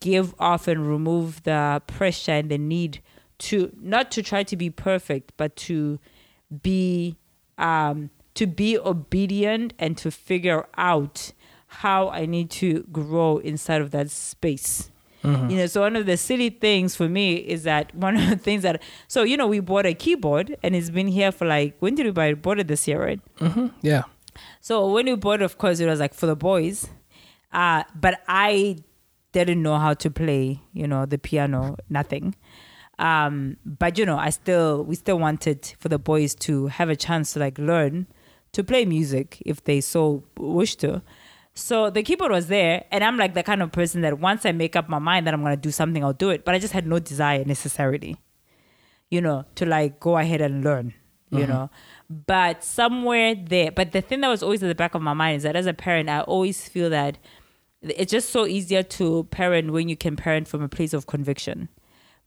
give 0.00 0.34
off 0.38 0.66
and 0.68 0.88
remove 0.88 1.42
the 1.44 1.80
pressure 1.86 2.32
and 2.32 2.50
the 2.50 2.58
need 2.58 3.00
to 3.38 3.72
not 3.80 4.10
to 4.10 4.22
try 4.22 4.42
to 4.42 4.56
be 4.56 4.68
perfect 4.68 5.32
but 5.36 5.54
to 5.54 5.98
be 6.62 7.16
um 7.56 8.10
to 8.38 8.46
be 8.46 8.78
obedient 8.78 9.74
and 9.80 9.96
to 9.98 10.12
figure 10.12 10.66
out 10.76 11.32
how 11.66 12.08
I 12.08 12.24
need 12.26 12.50
to 12.50 12.84
grow 12.92 13.38
inside 13.38 13.80
of 13.80 13.90
that 13.90 14.10
space. 14.10 14.90
You 15.24 15.56
know, 15.56 15.66
so 15.66 15.80
one 15.80 15.96
of 15.96 16.06
the 16.06 16.16
silly 16.16 16.50
things 16.50 16.94
for 16.94 17.08
me 17.08 17.34
is 17.36 17.64
that 17.64 17.94
one 18.06 18.16
of 18.16 18.28
the 18.28 18.36
things 18.36 18.62
that 18.62 18.82
so 19.08 19.22
you 19.22 19.36
know 19.36 19.46
we 19.46 19.60
bought 19.60 19.86
a 19.86 19.94
keyboard 19.94 20.56
and 20.62 20.76
it's 20.76 20.90
been 20.90 21.08
here 21.08 21.32
for 21.32 21.46
like 21.46 21.76
when 21.80 21.94
did 21.94 22.06
we 22.06 22.12
buy 22.12 22.26
it? 22.26 22.42
Bought 22.42 22.60
it 22.60 22.68
this 22.68 22.86
year, 22.86 23.02
right? 23.02 23.20
Yeah. 23.82 24.04
So 24.60 24.90
when 24.92 25.06
we 25.06 25.16
bought 25.16 25.40
it, 25.40 25.44
of 25.44 25.58
course, 25.58 25.80
it 25.80 25.86
was 25.86 26.00
like 26.00 26.14
for 26.14 26.26
the 26.26 26.36
boys. 26.36 26.88
Uh, 27.52 27.82
but 27.94 28.20
I 28.28 28.78
didn't 29.32 29.62
know 29.62 29.78
how 29.78 29.94
to 29.94 30.10
play, 30.10 30.60
you 30.72 30.86
know, 30.86 31.06
the 31.06 31.18
piano, 31.18 31.76
nothing. 31.88 32.34
Um, 32.98 33.56
but 33.64 33.96
you 33.98 34.04
know, 34.06 34.18
I 34.18 34.30
still 34.30 34.84
we 34.84 34.94
still 34.94 35.18
wanted 35.18 35.72
for 35.78 35.88
the 35.88 35.98
boys 35.98 36.34
to 36.36 36.66
have 36.66 36.88
a 36.88 36.96
chance 36.96 37.32
to 37.32 37.40
like 37.40 37.58
learn 37.58 38.06
to 38.52 38.64
play 38.64 38.84
music 38.84 39.42
if 39.46 39.64
they 39.64 39.80
so 39.80 40.24
wish 40.36 40.76
to. 40.76 41.02
So 41.58 41.90
the 41.90 42.02
keyboard 42.02 42.30
was 42.30 42.46
there, 42.46 42.84
and 42.90 43.02
I'm 43.02 43.16
like 43.16 43.34
the 43.34 43.42
kind 43.42 43.62
of 43.62 43.72
person 43.72 44.00
that 44.02 44.18
once 44.18 44.46
I 44.46 44.52
make 44.52 44.76
up 44.76 44.88
my 44.88 44.98
mind 44.98 45.26
that 45.26 45.34
I'm 45.34 45.42
gonna 45.42 45.56
do 45.56 45.70
something, 45.70 46.02
I'll 46.04 46.12
do 46.12 46.30
it. 46.30 46.44
But 46.44 46.54
I 46.54 46.58
just 46.58 46.72
had 46.72 46.86
no 46.86 46.98
desire 46.98 47.44
necessarily 47.44 48.16
you 49.10 49.20
know, 49.20 49.44
to 49.54 49.66
like 49.66 50.00
go 50.00 50.18
ahead 50.18 50.40
and 50.40 50.62
learn, 50.62 50.94
you 51.30 51.40
mm-hmm. 51.40 51.50
know. 51.50 51.70
But 52.10 52.64
somewhere 52.64 53.34
there, 53.34 53.70
but 53.70 53.92
the 53.92 54.00
thing 54.00 54.20
that 54.20 54.28
was 54.28 54.42
always 54.42 54.62
at 54.62 54.68
the 54.68 54.74
back 54.74 54.94
of 54.94 55.02
my 55.02 55.14
mind 55.14 55.38
is 55.38 55.42
that 55.44 55.56
as 55.56 55.66
a 55.66 55.74
parent, 55.74 56.08
I 56.08 56.20
always 56.20 56.68
feel 56.68 56.90
that 56.90 57.18
it's 57.82 58.10
just 58.10 58.30
so 58.30 58.46
easier 58.46 58.82
to 58.82 59.24
parent 59.30 59.72
when 59.72 59.88
you 59.88 59.96
can 59.96 60.16
parent 60.16 60.48
from 60.48 60.62
a 60.62 60.68
place 60.68 60.92
of 60.92 61.06
conviction 61.06 61.68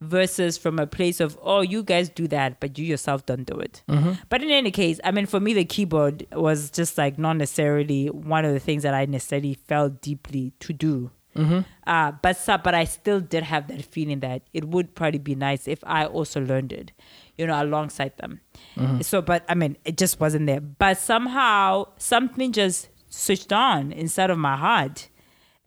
versus 0.02 0.58
from 0.58 0.80
a 0.80 0.88
place 0.88 1.20
of, 1.20 1.38
oh, 1.42 1.62
you 1.62 1.84
guys 1.84 2.10
do 2.10 2.28
that, 2.28 2.60
but 2.60 2.78
you 2.78 2.84
yourself 2.84 3.26
don't 3.26 3.46
do 3.46 3.56
it. 3.56 3.84
Mm-hmm. 3.88 4.14
But 4.30 4.42
in 4.42 4.50
any 4.50 4.72
case, 4.72 5.00
I 5.04 5.12
mean, 5.12 5.28
for 5.28 5.40
me, 5.40 5.54
the 5.54 5.64
keyboard 5.64 6.26
was 6.34 6.72
just 6.72 6.98
like 6.98 7.20
not 7.20 7.38
necessarily 7.38 8.08
one 8.08 8.44
of 8.44 8.54
the 8.54 8.60
things 8.60 8.84
that 8.84 8.96
I 8.96 9.06
necessarily 9.06 9.54
felt 9.54 10.02
deeply 10.02 10.54
to 10.60 10.74
do. 10.74 11.12
Mm-hmm. 11.38 11.60
Uh, 11.88 12.12
but 12.22 12.38
but 12.62 12.76
I 12.76 12.84
still 12.84 13.22
did 13.22 13.44
have 13.44 13.68
that 13.68 13.86
feeling 13.86 14.20
that 14.20 14.42
it 14.54 14.66
would 14.66 14.96
probably 14.96 15.20
be 15.20 15.36
nice 15.36 15.66
if 15.68 15.80
I 15.86 16.06
also 16.06 16.42
learned 16.42 16.74
it, 16.74 16.92
you 17.38 17.48
know, 17.48 17.62
alongside 17.62 18.18
them. 18.18 18.42
Mm-hmm. 18.76 19.02
So, 19.02 19.22
but 19.22 19.46
I 19.48 19.56
mean, 19.56 19.78
it 19.86 19.98
just 19.98 20.20
wasn't 20.20 20.48
there. 20.48 20.60
But 20.60 20.98
somehow 20.98 21.88
something 21.98 22.52
just 22.52 22.90
switched 23.08 23.54
on 23.54 23.94
inside 23.94 24.30
of 24.30 24.40
my 24.40 24.58
heart, 24.58 25.08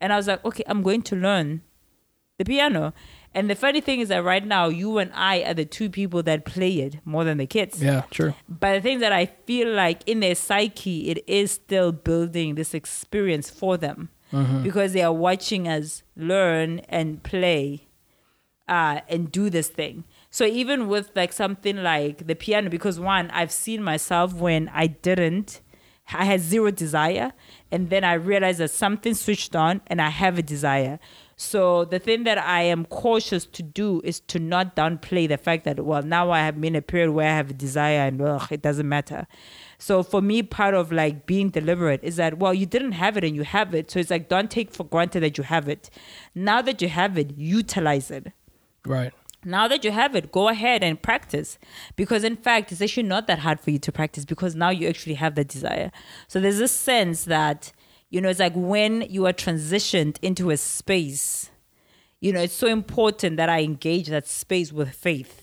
and 0.03 0.12
I 0.12 0.16
was 0.16 0.27
like, 0.27 0.44
okay, 0.44 0.64
I'm 0.66 0.83
going 0.83 1.03
to 1.03 1.16
learn 1.16 1.62
the 2.37 2.44
piano. 2.44 2.92
And 3.35 3.51
the 3.51 3.55
funny 3.57 3.81
thing 3.81 4.01
is 4.01 4.09
that 4.09 4.23
right 4.23 4.47
now, 4.47 4.68
you 4.68 4.99
and 4.99 5.11
I 5.14 5.42
are 5.42 5.55
the 5.55 5.64
two 5.64 5.90
people 5.90 6.23
that 6.23 6.44
play 6.44 6.81
it 6.81 6.99
more 7.05 7.25
than 7.25 7.38
the 7.38 7.47
kids. 7.47 7.83
Yeah. 7.83 8.03
True. 8.11 8.35
But 8.49 8.75
the 8.75 8.81
thing 8.81 9.01
that 9.01 9.12
I 9.12 9.27
feel 9.27 9.73
like 9.73 10.03
in 10.07 10.20
their 10.20 10.35
psyche, 10.37 11.11
it 11.11 11.25
is 11.27 11.51
still 11.51 11.90
building 11.92 12.55
this 12.55 12.75
experience 12.75 13.51
for 13.51 13.77
them. 13.77 14.11
because 14.64 14.92
they 14.94 15.03
are 15.03 15.12
watching 15.12 15.68
us 15.68 16.03
learn 16.16 16.81
and 16.88 17.23
play 17.23 17.87
uh, 18.66 19.01
and 19.09 19.31
do 19.31 19.49
this 19.49 19.68
thing. 19.68 20.03
So 20.31 20.44
even 20.44 20.88
with 20.88 21.11
like 21.15 21.33
something 21.33 21.77
like 21.83 22.27
the 22.27 22.35
piano, 22.35 22.69
because 22.69 22.98
one, 22.98 23.31
I've 23.31 23.52
seen 23.52 23.81
myself 23.83 24.35
when 24.35 24.69
I 24.75 24.88
didn't, 24.88 25.61
I 26.13 26.25
had 26.25 26.40
zero 26.40 26.71
desire, 26.71 27.33
and 27.71 27.90
then 27.90 28.02
I 28.04 28.15
realized 28.15 28.59
that 28.59 28.71
something 28.71 29.15
switched 29.15 29.54
on 29.54 29.81
and 29.87 30.02
I 30.02 30.11
have 30.11 30.37
a 30.38 30.42
desire. 30.42 30.98
So 31.37 31.85
the 31.85 31.99
thing 31.99 32.25
that 32.25 32.39
I 32.39 32.63
am 32.63 32.85
cautious 32.87 33.45
to 33.47 33.63
do 33.63 34.01
is 34.05 34.21
to 34.21 34.39
not 34.39 34.77
downplay 34.77 35.29
the 35.29 35.37
fact 35.37 35.65
that 35.65 35.85
well 35.85 36.03
now 36.03 36.31
I 36.31 36.41
have 36.41 36.61
been 36.61 36.77
a 36.77 36.83
period 36.83 37.11
where 37.11 37.29
I 37.29 37.37
have 37.37 37.51
a 37.51 37.55
desire 37.55 38.01
and 38.07 38.21
ugh, 38.23 38.47
it 38.51 38.63
doesn't 38.63 38.89
matter. 38.89 39.27
So 39.79 40.03
for 40.03 40.23
me, 40.23 40.43
part 40.43 40.75
of 40.75 40.93
like 40.93 41.27
being 41.27 41.51
deliberate 41.51 42.01
is 42.03 42.17
that 42.17 42.39
well 42.39 42.55
you 42.55 42.67
didn't 42.67 42.93
have 42.93 43.17
it 43.17 43.25
and 43.25 43.35
you 43.35 43.43
have 43.45 43.75
it. 43.75 43.91
So 43.91 43.99
it's 43.99 44.11
like 44.11 44.29
don't 44.29 44.51
take 44.51 44.71
for 44.73 44.85
granted 44.85 45.21
that 45.25 45.37
you 45.39 45.45
have 45.45 45.69
it. 45.69 45.91
Now 46.35 46.63
that 46.63 46.81
you 46.81 46.89
have 46.89 47.19
it, 47.19 47.37
utilize 47.37 48.11
it 48.11 48.33
Right. 48.87 49.13
now 49.45 49.69
that 49.69 49.85
you 49.85 49.91
have 49.91 50.15
it, 50.17 50.33
go 50.33 50.49
ahead 50.49 50.83
and 50.83 51.01
practice. 51.01 51.59
Because 51.97 52.25
in 52.25 52.37
fact, 52.37 52.73
it's 52.73 52.81
actually 52.81 53.03
not 53.05 53.27
that 53.27 53.41
hard 53.41 53.61
for 53.61 53.71
you 53.71 53.79
to 53.79 53.93
practice 53.93 54.25
because 54.25 54.55
now 54.55 54.71
you 54.71 54.89
actually 54.89 55.15
have 55.15 55.35
the 55.35 55.45
desire. 55.45 55.91
So 56.29 56.41
there's 56.41 56.61
a 56.61 56.69
sense 56.69 57.25
that, 57.25 57.73
you 58.15 58.21
know, 58.21 58.29
it's 58.29 58.40
like 58.46 58.52
when 58.54 58.92
you 59.15 59.27
are 59.27 59.33
transitioned 59.33 60.17
into 60.23 60.50
a 60.50 60.56
space, 60.56 61.50
you 62.21 62.33
know, 62.33 62.40
it's 62.46 62.54
so 62.65 62.69
important 62.69 63.37
that 63.38 63.48
I 63.48 63.58
engage 63.62 64.06
that 64.08 64.27
space 64.29 64.73
with 64.73 64.90
faith 65.06 65.35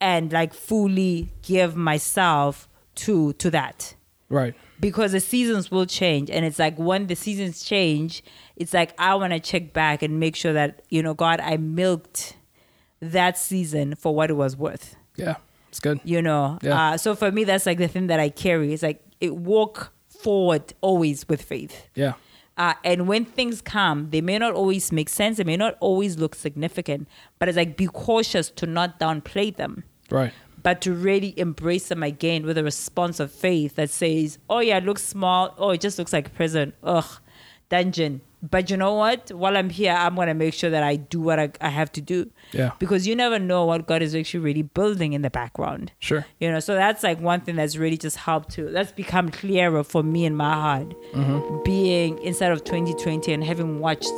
and 0.00 0.32
like 0.32 0.52
fully 0.54 1.32
give 1.42 1.74
myself 1.76 2.68
to 2.96 3.32
to 3.34 3.50
that 3.50 3.94
Right. 4.28 4.54
because 4.80 5.12
the 5.12 5.20
seasons 5.20 5.70
will 5.70 5.86
change 5.86 6.30
and 6.30 6.44
it's 6.44 6.58
like 6.58 6.76
when 6.78 7.06
the 7.06 7.14
seasons 7.16 7.62
change 7.64 8.22
it's 8.56 8.72
like 8.74 8.90
i 8.98 9.14
want 9.14 9.32
to 9.32 9.40
check 9.40 9.72
back 9.72 10.02
and 10.02 10.18
make 10.18 10.34
sure 10.42 10.52
that 10.52 10.82
you 10.88 11.02
know 11.02 11.14
god 11.14 11.38
i 11.40 11.56
milked 11.56 12.36
that 13.00 13.36
season 13.38 13.94
for 13.94 14.14
what 14.14 14.30
it 14.30 14.34
was 14.44 14.56
worth 14.56 14.96
Yeah. 15.16 15.36
It's 15.70 15.80
good. 15.80 16.00
you 16.04 16.20
know 16.22 16.58
Yeah. 16.62 16.92
uh, 16.92 16.96
so 16.96 17.14
for 17.14 17.30
me 17.30 17.44
that's 17.44 17.66
like 17.66 17.78
the 17.78 17.88
thing 17.88 18.06
that 18.08 18.18
i 18.20 18.28
carry 18.28 18.72
it's 18.72 18.82
like 18.82 19.00
it 19.20 19.34
walk 19.36 19.92
forward 20.22 20.72
always 20.80 21.28
with 21.28 21.42
faith 21.42 21.88
Yeah. 21.94 22.14
uh, 22.56 22.74
and 22.84 23.06
when 23.08 23.24
things 23.24 23.60
come, 23.60 24.10
they 24.10 24.20
may 24.20 24.38
not 24.38 24.52
always 24.54 24.92
make 24.92 25.08
sense. 25.08 25.36
They 25.38 25.44
may 25.44 25.56
not 25.56 25.76
always 25.80 26.18
look 26.18 26.34
significant, 26.34 27.08
but 27.38 27.48
it's 27.48 27.56
like 27.56 27.76
be 27.76 27.86
cautious 27.88 28.50
to 28.50 28.66
not 28.66 28.98
downplay 29.00 29.54
them 29.54 29.82
Right. 30.10 30.32
but 30.62 30.80
to 30.82 30.92
really 30.92 31.32
embrace 31.38 31.88
them 31.88 32.02
again 32.02 32.46
with 32.46 32.56
a 32.56 32.64
response 32.64 33.18
of 33.20 33.30
faith 33.32 33.74
that 33.76 33.90
says, 33.90 34.38
"Oh 34.48 34.60
yeah, 34.60 34.78
it 34.78 34.84
looks 34.84 35.02
small. 35.04 35.54
Oh, 35.58 35.70
it 35.70 35.80
just 35.80 35.98
looks 35.98 36.12
like 36.12 36.34
prison. 36.34 36.72
Ugh, 36.82 37.10
dungeon." 37.68 38.20
But 38.50 38.68
you 38.70 38.76
know 38.76 38.94
what? 38.94 39.30
While 39.32 39.56
I'm 39.56 39.70
here, 39.70 39.92
I'm 39.92 40.16
gonna 40.16 40.34
make 40.34 40.52
sure 40.52 40.68
that 40.68 40.82
I 40.82 40.96
do 40.96 41.20
what 41.20 41.38
I, 41.40 41.50
I 41.60 41.68
have 41.70 41.90
to 41.92 42.00
do. 42.00 42.30
Yeah. 42.52 42.72
Because 42.78 43.06
you 43.06 43.16
never 43.16 43.38
know 43.38 43.64
what 43.64 43.86
God 43.86 44.02
is 44.02 44.14
actually 44.14 44.40
really 44.40 44.62
building 44.62 45.14
in 45.14 45.22
the 45.22 45.30
background. 45.30 45.92
Sure. 45.98 46.26
You 46.40 46.50
know, 46.52 46.60
so 46.60 46.74
that's 46.74 47.02
like 47.02 47.20
one 47.20 47.40
thing 47.40 47.56
that's 47.56 47.76
really 47.76 47.96
just 47.96 48.16
helped 48.18 48.50
to 48.52 48.68
that's 48.70 48.92
become 48.92 49.30
clearer 49.30 49.82
for 49.82 50.02
me 50.02 50.26
in 50.26 50.36
my 50.36 50.52
heart, 50.54 51.64
being 51.64 52.18
inside 52.18 52.52
of 52.52 52.64
2020 52.64 53.32
and 53.32 53.42
having 53.42 53.78
watched 53.80 54.12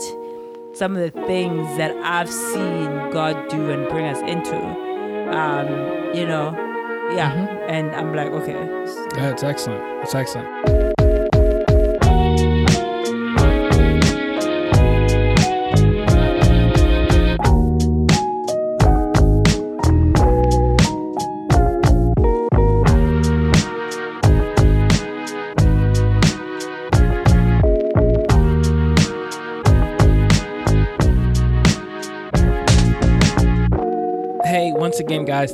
some 0.75 0.97
of 0.97 1.01
the 1.01 1.11
things 1.27 1.65
that 1.79 1.93
I've 2.03 2.31
seen 2.31 3.11
God 3.11 3.49
do 3.49 3.71
and 3.71 3.89
bring 3.89 4.07
us 4.07 4.19
into. 4.23 4.57
Um, 5.37 6.15
you 6.15 6.27
know, 6.27 6.53
yeah, 7.15 7.33
and 7.69 7.95
I'm 7.95 8.15
like, 8.15 8.29
okay, 8.33 8.53
Yeah, 9.17 9.31
it's 9.31 9.43
excellent. 9.43 9.83
It's 10.03 10.15
excellent. 10.15 10.86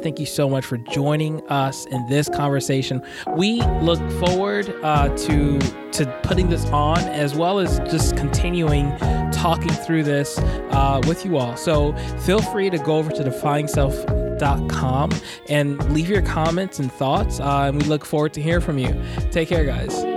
Thank 0.03 0.19
you 0.19 0.27
so 0.27 0.49
much 0.49 0.65
for 0.65 0.77
joining 0.77 1.47
us 1.49 1.87
in 1.87 2.07
this 2.09 2.29
conversation. 2.29 3.03
We 3.37 3.63
look 3.81 4.01
forward 4.25 4.75
uh, 4.83 5.17
to 5.17 5.59
to 5.93 6.07
putting 6.23 6.49
this 6.49 6.65
on, 6.71 6.99
as 7.01 7.35
well 7.35 7.59
as 7.59 7.79
just 7.81 8.17
continuing 8.17 8.97
talking 9.31 9.71
through 9.71 10.05
this 10.05 10.39
uh, 10.39 11.01
with 11.07 11.25
you 11.25 11.37
all. 11.37 11.57
So 11.57 11.95
feel 12.21 12.41
free 12.41 12.71
to 12.71 12.79
go 12.79 12.97
over 12.97 13.11
to 13.11 13.23
defyingself.com 13.23 15.11
and 15.49 15.93
leave 15.93 16.09
your 16.09 16.23
comments 16.23 16.79
and 16.79 16.91
thoughts, 16.93 17.41
uh, 17.41 17.65
and 17.69 17.81
we 17.81 17.89
look 17.89 18.05
forward 18.05 18.33
to 18.35 18.43
hearing 18.43 18.65
from 18.65 18.79
you. 18.79 19.03
Take 19.31 19.49
care, 19.49 19.65
guys. 19.65 20.12